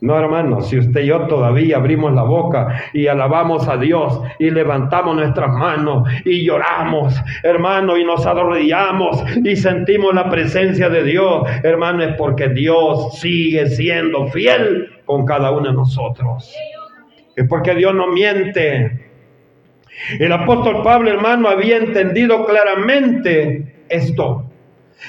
No, 0.00 0.18
hermano, 0.18 0.62
si 0.62 0.78
usted 0.78 1.02
y 1.02 1.06
yo 1.06 1.26
todavía 1.26 1.76
abrimos 1.76 2.14
la 2.14 2.22
boca 2.22 2.84
y 2.94 3.06
alabamos 3.06 3.68
a 3.68 3.76
Dios 3.76 4.22
y 4.38 4.50
levantamos 4.50 5.14
nuestras 5.14 5.52
manos 5.52 6.08
y 6.24 6.42
lloramos, 6.44 7.14
hermano, 7.42 7.98
y 7.98 8.04
nos 8.04 8.24
arrodillamos 8.24 9.22
y 9.44 9.56
sentimos 9.56 10.14
la 10.14 10.30
presencia 10.30 10.88
de 10.88 11.04
Dios, 11.04 11.42
hermano, 11.62 12.02
es 12.02 12.14
porque 12.16 12.48
Dios 12.48 13.18
sigue 13.18 13.66
siendo 13.66 14.28
fiel 14.28 14.88
con 15.04 15.26
cada 15.26 15.50
uno 15.50 15.68
de 15.68 15.74
nosotros. 15.74 16.50
Es 17.36 17.46
porque 17.46 17.74
Dios 17.74 17.94
no 17.94 18.06
miente. 18.06 19.06
El 20.18 20.32
apóstol 20.32 20.82
Pablo, 20.82 21.10
hermano, 21.10 21.48
había 21.48 21.76
entendido 21.76 22.46
claramente 22.46 23.84
esto. 23.90 24.49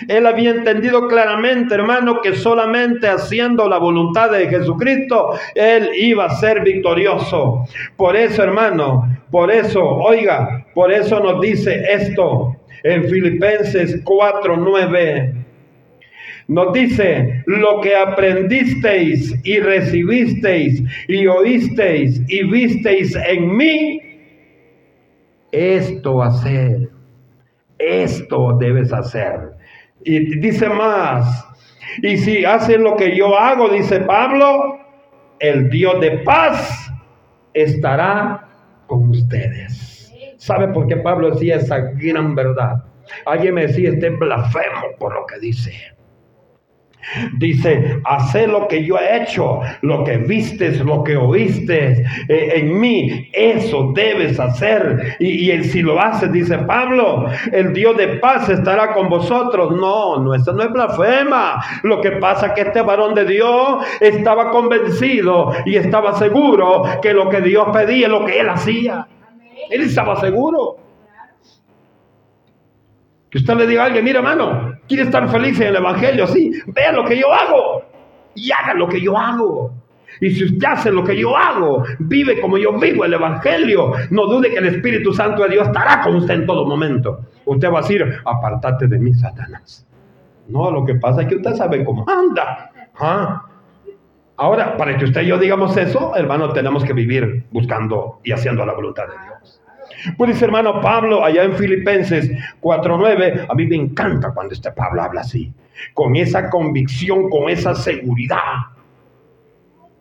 Él 0.07 0.25
había 0.25 0.51
entendido 0.51 1.07
claramente, 1.07 1.75
hermano, 1.75 2.21
que 2.21 2.35
solamente 2.35 3.07
haciendo 3.07 3.67
la 3.67 3.77
voluntad 3.77 4.31
de 4.31 4.47
Jesucristo, 4.47 5.31
Él 5.55 5.89
iba 5.95 6.25
a 6.25 6.35
ser 6.37 6.63
victorioso. 6.63 7.65
Por 7.97 8.15
eso, 8.15 8.43
hermano, 8.43 9.07
por 9.29 9.51
eso, 9.51 9.83
oiga, 9.83 10.65
por 10.73 10.91
eso 10.91 11.19
nos 11.19 11.41
dice 11.41 11.83
esto 11.89 12.55
en 12.83 13.03
Filipenses 13.09 14.03
4:9. 14.03 15.35
nos 16.47 16.73
dice, 16.73 17.43
lo 17.45 17.79
que 17.79 17.95
aprendisteis 17.95 19.33
y 19.45 19.59
recibisteis 19.59 20.83
y 21.07 21.25
oísteis 21.25 22.21
y 22.27 22.43
visteis 22.43 23.15
en 23.15 23.55
mí, 23.55 24.01
esto 25.51 26.21
hacer, 26.21 26.89
esto 27.77 28.57
debes 28.59 28.91
hacer. 28.91 29.60
Y 30.03 30.39
dice 30.39 30.67
más, 30.69 31.47
y 32.01 32.17
si 32.17 32.45
hacen 32.45 32.83
lo 32.83 32.95
que 32.95 33.15
yo 33.15 33.37
hago, 33.37 33.69
dice 33.69 33.99
Pablo, 34.01 34.79
el 35.39 35.69
Dios 35.69 35.99
de 35.99 36.19
paz 36.19 36.91
estará 37.53 38.47
con 38.87 39.09
ustedes. 39.09 40.13
¿Sabe 40.37 40.69
por 40.69 40.87
qué 40.87 40.97
Pablo 40.97 41.31
decía 41.31 41.57
esa 41.57 41.77
gran 41.77 42.35
verdad? 42.35 42.83
Alguien 43.25 43.55
me 43.55 43.67
decía, 43.67 43.89
este 43.89 44.09
blasfemo 44.09 44.95
por 44.97 45.13
lo 45.13 45.25
que 45.25 45.39
dice. 45.39 45.71
Dice, 47.37 47.99
hacer 48.05 48.49
lo 48.49 48.67
que 48.67 48.83
yo 48.83 48.97
he 48.97 49.23
hecho, 49.23 49.59
lo 49.81 50.03
que 50.03 50.17
vistes, 50.17 50.79
lo 50.81 51.03
que 51.03 51.17
oíste 51.17 52.03
eh, 52.27 52.53
en 52.55 52.79
mí, 52.79 53.29
eso 53.33 53.91
debes 53.93 54.39
hacer. 54.39 55.15
Y, 55.19 55.51
y, 55.51 55.63
si 55.63 55.81
lo 55.81 55.99
haces, 55.99 56.31
dice 56.31 56.57
Pablo, 56.59 57.25
el 57.51 57.73
Dios 57.73 57.97
de 57.97 58.07
paz 58.19 58.49
estará 58.49 58.93
con 58.93 59.09
vosotros. 59.09 59.71
No, 59.71 60.17
no, 60.17 60.35
no 60.35 60.63
es 60.63 60.71
blasfema. 60.71 61.61
Lo 61.83 62.01
que 62.01 62.11
pasa 62.11 62.47
es 62.47 62.53
que 62.53 62.61
este 62.61 62.81
varón 62.81 63.15
de 63.15 63.25
Dios 63.25 63.85
estaba 63.99 64.51
convencido 64.51 65.51
y 65.65 65.75
estaba 65.75 66.17
seguro 66.17 66.83
que 67.01 67.13
lo 67.13 67.29
que 67.29 67.41
Dios 67.41 67.67
pedía 67.73 68.07
lo 68.07 68.25
que 68.25 68.39
él 68.39 68.49
hacía. 68.49 69.07
Él 69.69 69.81
estaba 69.81 70.19
seguro. 70.19 70.80
Que 73.31 73.37
usted 73.37 73.55
le 73.55 73.65
diga 73.65 73.83
a 73.83 73.85
alguien, 73.87 74.03
mira 74.03 74.19
hermano, 74.19 74.77
quiere 74.87 75.03
estar 75.03 75.27
feliz 75.29 75.59
en 75.61 75.67
el 75.67 75.77
Evangelio, 75.77 76.27
sí, 76.27 76.51
vea 76.67 76.91
lo 76.91 77.05
que 77.05 77.17
yo 77.17 77.33
hago 77.33 77.81
y 78.35 78.51
haga 78.51 78.73
lo 78.73 78.87
que 78.87 79.01
yo 79.01 79.17
hago. 79.17 79.73
Y 80.19 80.31
si 80.31 80.43
usted 80.43 80.67
hace 80.67 80.91
lo 80.91 81.03
que 81.03 81.17
yo 81.17 81.35
hago, 81.35 81.83
vive 81.99 82.41
como 82.41 82.57
yo 82.57 82.77
vivo 82.77 83.05
el 83.05 83.13
Evangelio, 83.13 83.93
no 84.09 84.25
dude 84.27 84.51
que 84.51 84.57
el 84.57 84.67
Espíritu 84.67 85.13
Santo 85.13 85.43
de 85.43 85.49
Dios 85.49 85.67
estará 85.67 86.01
con 86.01 86.15
usted 86.17 86.35
en 86.35 86.45
todo 86.45 86.65
momento. 86.65 87.21
Usted 87.45 87.71
va 87.71 87.79
a 87.79 87.81
decir, 87.81 88.05
apartate 88.25 88.87
de 88.87 88.99
mí, 88.99 89.13
Satanás. 89.13 89.87
No, 90.49 90.69
lo 90.69 90.85
que 90.85 90.95
pasa 90.95 91.21
es 91.21 91.27
que 91.27 91.35
usted 91.35 91.55
sabe 91.55 91.85
cómo 91.85 92.05
anda. 92.09 92.69
¿Ah? 92.99 93.45
Ahora, 94.35 94.75
para 94.75 94.97
que 94.97 95.05
usted 95.05 95.21
y 95.21 95.27
yo 95.27 95.37
digamos 95.37 95.77
eso, 95.77 96.15
hermano, 96.15 96.51
tenemos 96.51 96.83
que 96.83 96.93
vivir 96.93 97.45
buscando 97.51 98.19
y 98.23 98.31
haciendo 98.31 98.65
la 98.65 98.73
voluntad 98.73 99.03
de 99.03 99.13
Dios. 99.25 99.60
Pues 100.17 100.33
dice 100.33 100.45
hermano 100.45 100.81
Pablo 100.81 101.23
allá 101.23 101.43
en 101.43 101.53
Filipenses 101.53 102.31
4.9, 102.61 103.45
a 103.49 103.53
mí 103.53 103.65
me 103.67 103.75
encanta 103.75 104.31
cuando 104.33 104.53
este 104.53 104.71
Pablo 104.71 105.01
habla 105.01 105.21
así, 105.21 105.53
con 105.93 106.15
esa 106.15 106.49
convicción, 106.49 107.29
con 107.29 107.49
esa 107.49 107.75
seguridad. 107.75 108.39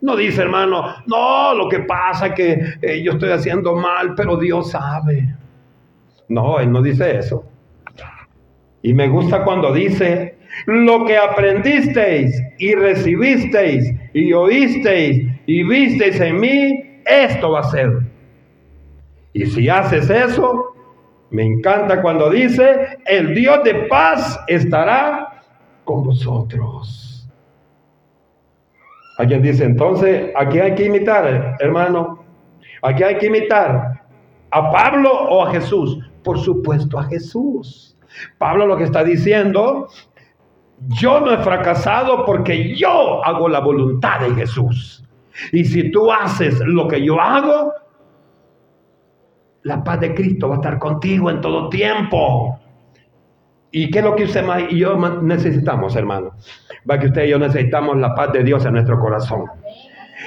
No 0.01 0.17
dice 0.17 0.43
hermano, 0.43 0.95
no, 1.07 1.55
lo 1.55 1.69
que 1.69 1.81
pasa 1.81 2.29
es 2.29 2.33
que 2.35 2.65
eh, 2.81 3.03
yo 3.03 3.13
estoy 3.13 3.31
haciendo 3.31 3.75
mal, 3.75 4.15
pero 4.15 4.37
Dios 4.37 4.71
sabe. 4.71 5.35
No, 6.29 6.59
él 6.59 6.73
no 6.73 6.81
dice 6.81 7.19
eso. 7.19 7.45
Y 8.83 8.95
me 8.95 9.09
gusta 9.09 9.45
cuando 9.45 9.75
dice, 9.75 10.39
lo 10.67 11.05
que 11.05 11.19
aprendisteis 11.19 12.43
y 12.59 12.75
recibisteis 12.75 13.95
y 14.15 14.33
oísteis 14.33 15.27
y 15.47 15.63
visteis 15.65 16.19
en 16.21 16.41
mí, 16.41 17.03
esto 17.05 17.51
va 17.51 17.61
a 17.61 17.65
ser 17.65 18.10
y 19.33 19.47
si 19.47 19.69
haces 19.69 20.11
eso, 20.11 20.75
me 21.31 21.45
encanta 21.45 22.03
cuando 22.03 22.31
dice, 22.31 22.99
el 23.07 23.35
Dios 23.35 23.63
de 23.65 23.75
paz 23.87 24.41
estará 24.49 25.43
con 25.85 26.03
vosotros. 26.03 27.29
Alguien 29.19 29.43
dice, 29.43 29.65
entonces, 29.65 30.33
¿a 30.35 30.49
quién 30.49 30.65
hay 30.65 30.75
que 30.75 30.87
imitar, 30.87 31.57
hermano? 31.61 32.25
¿A 32.83 32.95
quién 32.95 33.11
hay 33.11 33.19
que 33.19 33.27
imitar? 33.27 34.03
¿A 34.51 34.71
Pablo 34.71 35.13
o 35.13 35.45
a 35.45 35.51
Jesús? 35.53 35.99
Por 36.25 36.39
supuesto, 36.39 36.99
a 36.99 37.05
Jesús. 37.05 37.97
Pablo 38.39 38.67
lo 38.67 38.77
que 38.77 38.85
está 38.85 39.05
diciendo, 39.05 39.89
yo 40.89 41.21
no 41.21 41.33
he 41.33 41.39
fracasado 41.39 42.25
porque 42.25 42.75
yo 42.75 43.25
hago 43.25 43.49
la 43.49 43.61
voluntad 43.61 44.21
de 44.21 44.35
Jesús. 44.35 45.05
Y 45.53 45.65
si 45.65 45.91
tú 45.91 46.11
haces 46.11 46.59
lo 46.61 46.89
que 46.89 47.05
yo 47.05 47.21
hago, 47.21 47.73
la 49.63 49.85
paz 49.85 50.01
de 50.01 50.15
Cristo 50.15 50.49
va 50.49 50.57
a 50.57 50.59
estar 50.59 50.79
contigo 50.79 51.31
en 51.31 51.41
todo 51.41 51.69
tiempo. 51.69 52.59
¿Y 53.73 53.91
qué 53.91 53.99
es 54.01 54.05
lo 54.05 54.17
que 54.17 54.25
usted 54.25 54.45
y 54.71 54.79
yo 54.79 54.97
necesitamos, 55.23 55.95
hermano? 55.95 56.33
Va 56.91 56.99
que 56.99 57.07
usted 57.07 57.25
y 57.25 57.31
yo 57.31 57.39
necesitamos 57.39 57.97
la 57.99 58.15
paz 58.15 58.33
de 58.33 58.43
Dios 58.43 58.65
en 58.65 58.73
nuestro 58.73 58.99
corazón. 58.99 59.45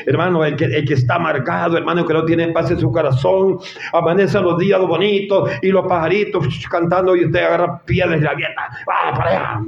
Hermano, 0.06 0.44
el 0.44 0.56
que, 0.56 0.94
está 0.94 1.20
marcado, 1.20 1.78
hermano, 1.78 2.06
que 2.06 2.14
no 2.14 2.26
tiene 2.26 2.48
paz 2.52 2.72
en 2.72 2.80
su 2.80 2.92
corazón, 2.92 3.60
amanece 3.92 4.40
los 4.40 4.58
días 4.58 4.80
bonitos 4.82 5.52
y 5.62 5.70
los 5.70 5.86
pajaritos 5.86 6.48
cantando 6.70 7.16
y 7.16 7.26
usted 7.26 7.44
agarra 7.44 7.82
piedras 7.86 8.20
y 8.20 8.24
la 8.24 8.34
vieta. 8.34 8.70
¡Ah, 8.92 9.14
para! 9.16 9.62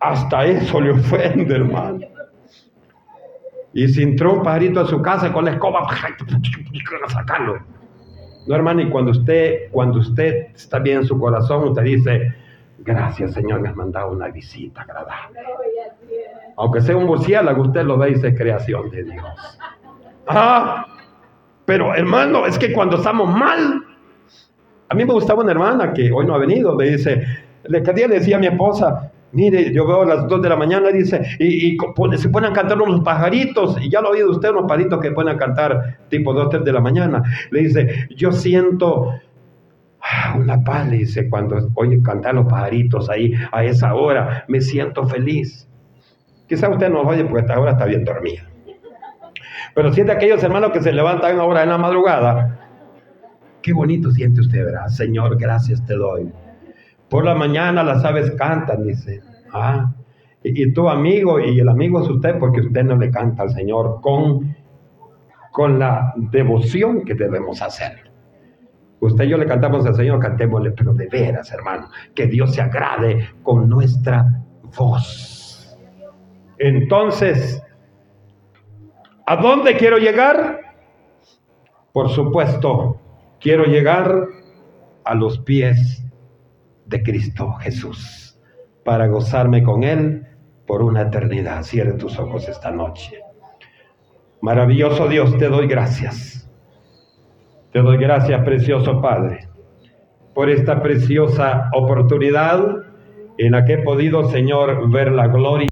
Hasta 0.00 0.44
eso 0.44 0.80
le 0.80 0.90
ofende, 0.90 1.54
hermano. 1.54 2.15
Y 3.76 3.88
si 3.88 4.02
entró 4.02 4.32
un 4.32 4.42
pajarito 4.42 4.80
a 4.80 4.86
su 4.86 5.02
casa 5.02 5.30
con 5.30 5.44
la 5.44 5.50
escoba, 5.50 5.86
sacarlo. 7.08 7.58
No, 8.46 8.54
hermano, 8.54 8.80
y 8.80 8.88
cuando 8.88 9.10
usted, 9.10 9.70
cuando 9.70 9.98
usted 9.98 10.46
está 10.54 10.78
bien 10.78 11.00
en 11.00 11.04
su 11.04 11.18
corazón, 11.20 11.62
usted 11.64 11.82
dice, 11.82 12.34
gracias 12.78 13.34
Señor, 13.34 13.60
me 13.60 13.68
has 13.68 13.76
mandado 13.76 14.12
una 14.12 14.28
visita 14.28 14.80
agradable. 14.80 15.40
Aunque 16.56 16.80
sea 16.80 16.96
un 16.96 17.04
murciélago, 17.04 17.64
usted 17.64 17.84
lo 17.84 17.98
ve 17.98 18.12
y 18.12 18.14
dice, 18.14 18.34
creación 18.34 18.88
de 18.88 19.04
Dios. 19.04 19.58
Ah, 20.26 20.86
pero 21.66 21.94
hermano, 21.94 22.46
es 22.46 22.58
que 22.58 22.72
cuando 22.72 22.96
estamos 22.96 23.28
mal, 23.28 23.84
a 24.88 24.94
mí 24.94 25.04
me 25.04 25.12
gustaba 25.12 25.42
una 25.42 25.52
hermana 25.52 25.92
que 25.92 26.10
hoy 26.10 26.24
no 26.24 26.34
ha 26.34 26.38
venido, 26.38 26.74
me 26.74 26.86
dice, 26.86 27.26
le 27.64 27.80
día 27.82 28.08
le 28.08 28.20
decía 28.20 28.36
a 28.36 28.40
mi 28.40 28.46
esposa, 28.46 29.12
Mire, 29.32 29.72
yo 29.72 29.86
veo 29.86 30.02
a 30.02 30.06
las 30.06 30.28
2 30.28 30.40
de 30.40 30.48
la 30.48 30.56
mañana, 30.56 30.90
dice, 30.90 31.20
y, 31.38 31.76
se 32.16 32.28
ponen 32.28 32.50
a 32.50 32.54
cantar 32.54 32.80
unos 32.80 33.00
pajaritos, 33.00 33.76
y 33.82 33.90
ya 33.90 34.00
lo 34.00 34.08
ha 34.08 34.10
oído 34.12 34.30
usted, 34.30 34.50
unos 34.50 34.64
pajaritos 34.64 35.00
que 35.00 35.10
pueden 35.10 35.36
cantar 35.36 35.98
tipo 36.08 36.32
2, 36.32 36.48
3 36.48 36.64
de 36.64 36.72
la 36.72 36.80
mañana. 36.80 37.22
Le 37.50 37.60
dice, 37.60 38.08
yo 38.16 38.32
siento 38.32 39.12
una 40.38 40.62
paz, 40.62 40.88
le 40.88 40.98
dice, 40.98 41.28
cuando 41.28 41.68
oye 41.74 42.00
cantar 42.02 42.34
los 42.34 42.46
pajaritos 42.46 43.10
ahí 43.10 43.32
a 43.52 43.64
esa 43.64 43.94
hora, 43.94 44.44
me 44.48 44.60
siento 44.60 45.06
feliz. 45.06 45.68
Quizá 46.48 46.68
usted 46.68 46.88
no 46.88 47.02
lo 47.02 47.08
oye 47.08 47.24
porque 47.24 47.40
esta 47.40 47.58
hora 47.58 47.72
está 47.72 47.86
bien 47.86 48.04
dormida. 48.04 48.48
Pero 49.74 49.92
siente 49.92 50.12
aquellos 50.12 50.42
hermanos 50.42 50.70
que 50.70 50.80
se 50.80 50.92
levantan 50.92 51.38
ahora 51.38 51.64
en 51.64 51.70
la 51.70 51.78
madrugada. 51.78 52.58
Qué 53.60 53.72
bonito 53.72 54.10
siente 54.12 54.40
usted, 54.40 54.64
¿verdad? 54.64 54.86
Señor, 54.86 55.36
gracias 55.36 55.84
te 55.84 55.94
doy 55.94 56.30
por 57.08 57.24
la 57.24 57.34
mañana 57.34 57.82
las 57.82 58.04
aves 58.04 58.32
cantan, 58.32 58.84
dice. 58.84 59.22
Ah, 59.52 59.92
y, 60.42 60.72
tu 60.72 60.88
amigo, 60.88 61.40
y 61.40 61.58
el 61.58 61.68
amigo 61.68 62.00
es 62.02 62.08
usted 62.08 62.38
porque 62.38 62.60
usted 62.60 62.84
no 62.84 62.96
le 62.96 63.10
canta 63.10 63.42
al 63.42 63.50
Señor 63.50 64.00
con, 64.00 64.54
con 65.52 65.78
la 65.78 66.12
devoción 66.16 67.04
que 67.04 67.14
debemos 67.14 67.62
hacer. 67.62 68.10
Usted 69.00 69.24
y 69.24 69.28
yo 69.28 69.38
le 69.38 69.46
cantamos 69.46 69.84
al 69.86 69.94
Señor, 69.94 70.20
cantémosle, 70.20 70.70
pero 70.72 70.94
de 70.94 71.06
veras, 71.08 71.52
hermano, 71.52 71.88
que 72.14 72.26
Dios 72.26 72.54
se 72.54 72.62
agrade 72.62 73.28
con 73.42 73.68
nuestra 73.68 74.42
voz. 74.76 75.76
Entonces, 76.58 77.62
¿a 79.26 79.36
dónde 79.36 79.76
quiero 79.76 79.98
llegar? 79.98 80.60
Por 81.92 82.08
supuesto, 82.08 83.00
quiero 83.40 83.64
llegar 83.64 84.28
a 85.04 85.14
los 85.14 85.38
pies 85.40 86.05
de 86.86 87.02
Cristo 87.02 87.52
Jesús 87.54 88.38
para 88.84 89.08
gozarme 89.08 89.62
con 89.62 89.82
Él 89.82 90.26
por 90.66 90.82
una 90.82 91.02
eternidad. 91.02 91.62
Cierre 91.62 91.94
tus 91.94 92.18
ojos 92.18 92.48
esta 92.48 92.70
noche. 92.70 93.20
Maravilloso 94.40 95.08
Dios, 95.08 95.36
te 95.38 95.48
doy 95.48 95.66
gracias. 95.66 96.48
Te 97.72 97.80
doy 97.80 97.98
gracias, 97.98 98.42
precioso 98.42 99.02
Padre, 99.02 99.48
por 100.34 100.48
esta 100.48 100.80
preciosa 100.80 101.68
oportunidad 101.74 102.64
en 103.38 103.52
la 103.52 103.64
que 103.64 103.74
he 103.74 103.78
podido, 103.78 104.30
Señor, 104.30 104.90
ver 104.90 105.12
la 105.12 105.26
gloria. 105.26 105.68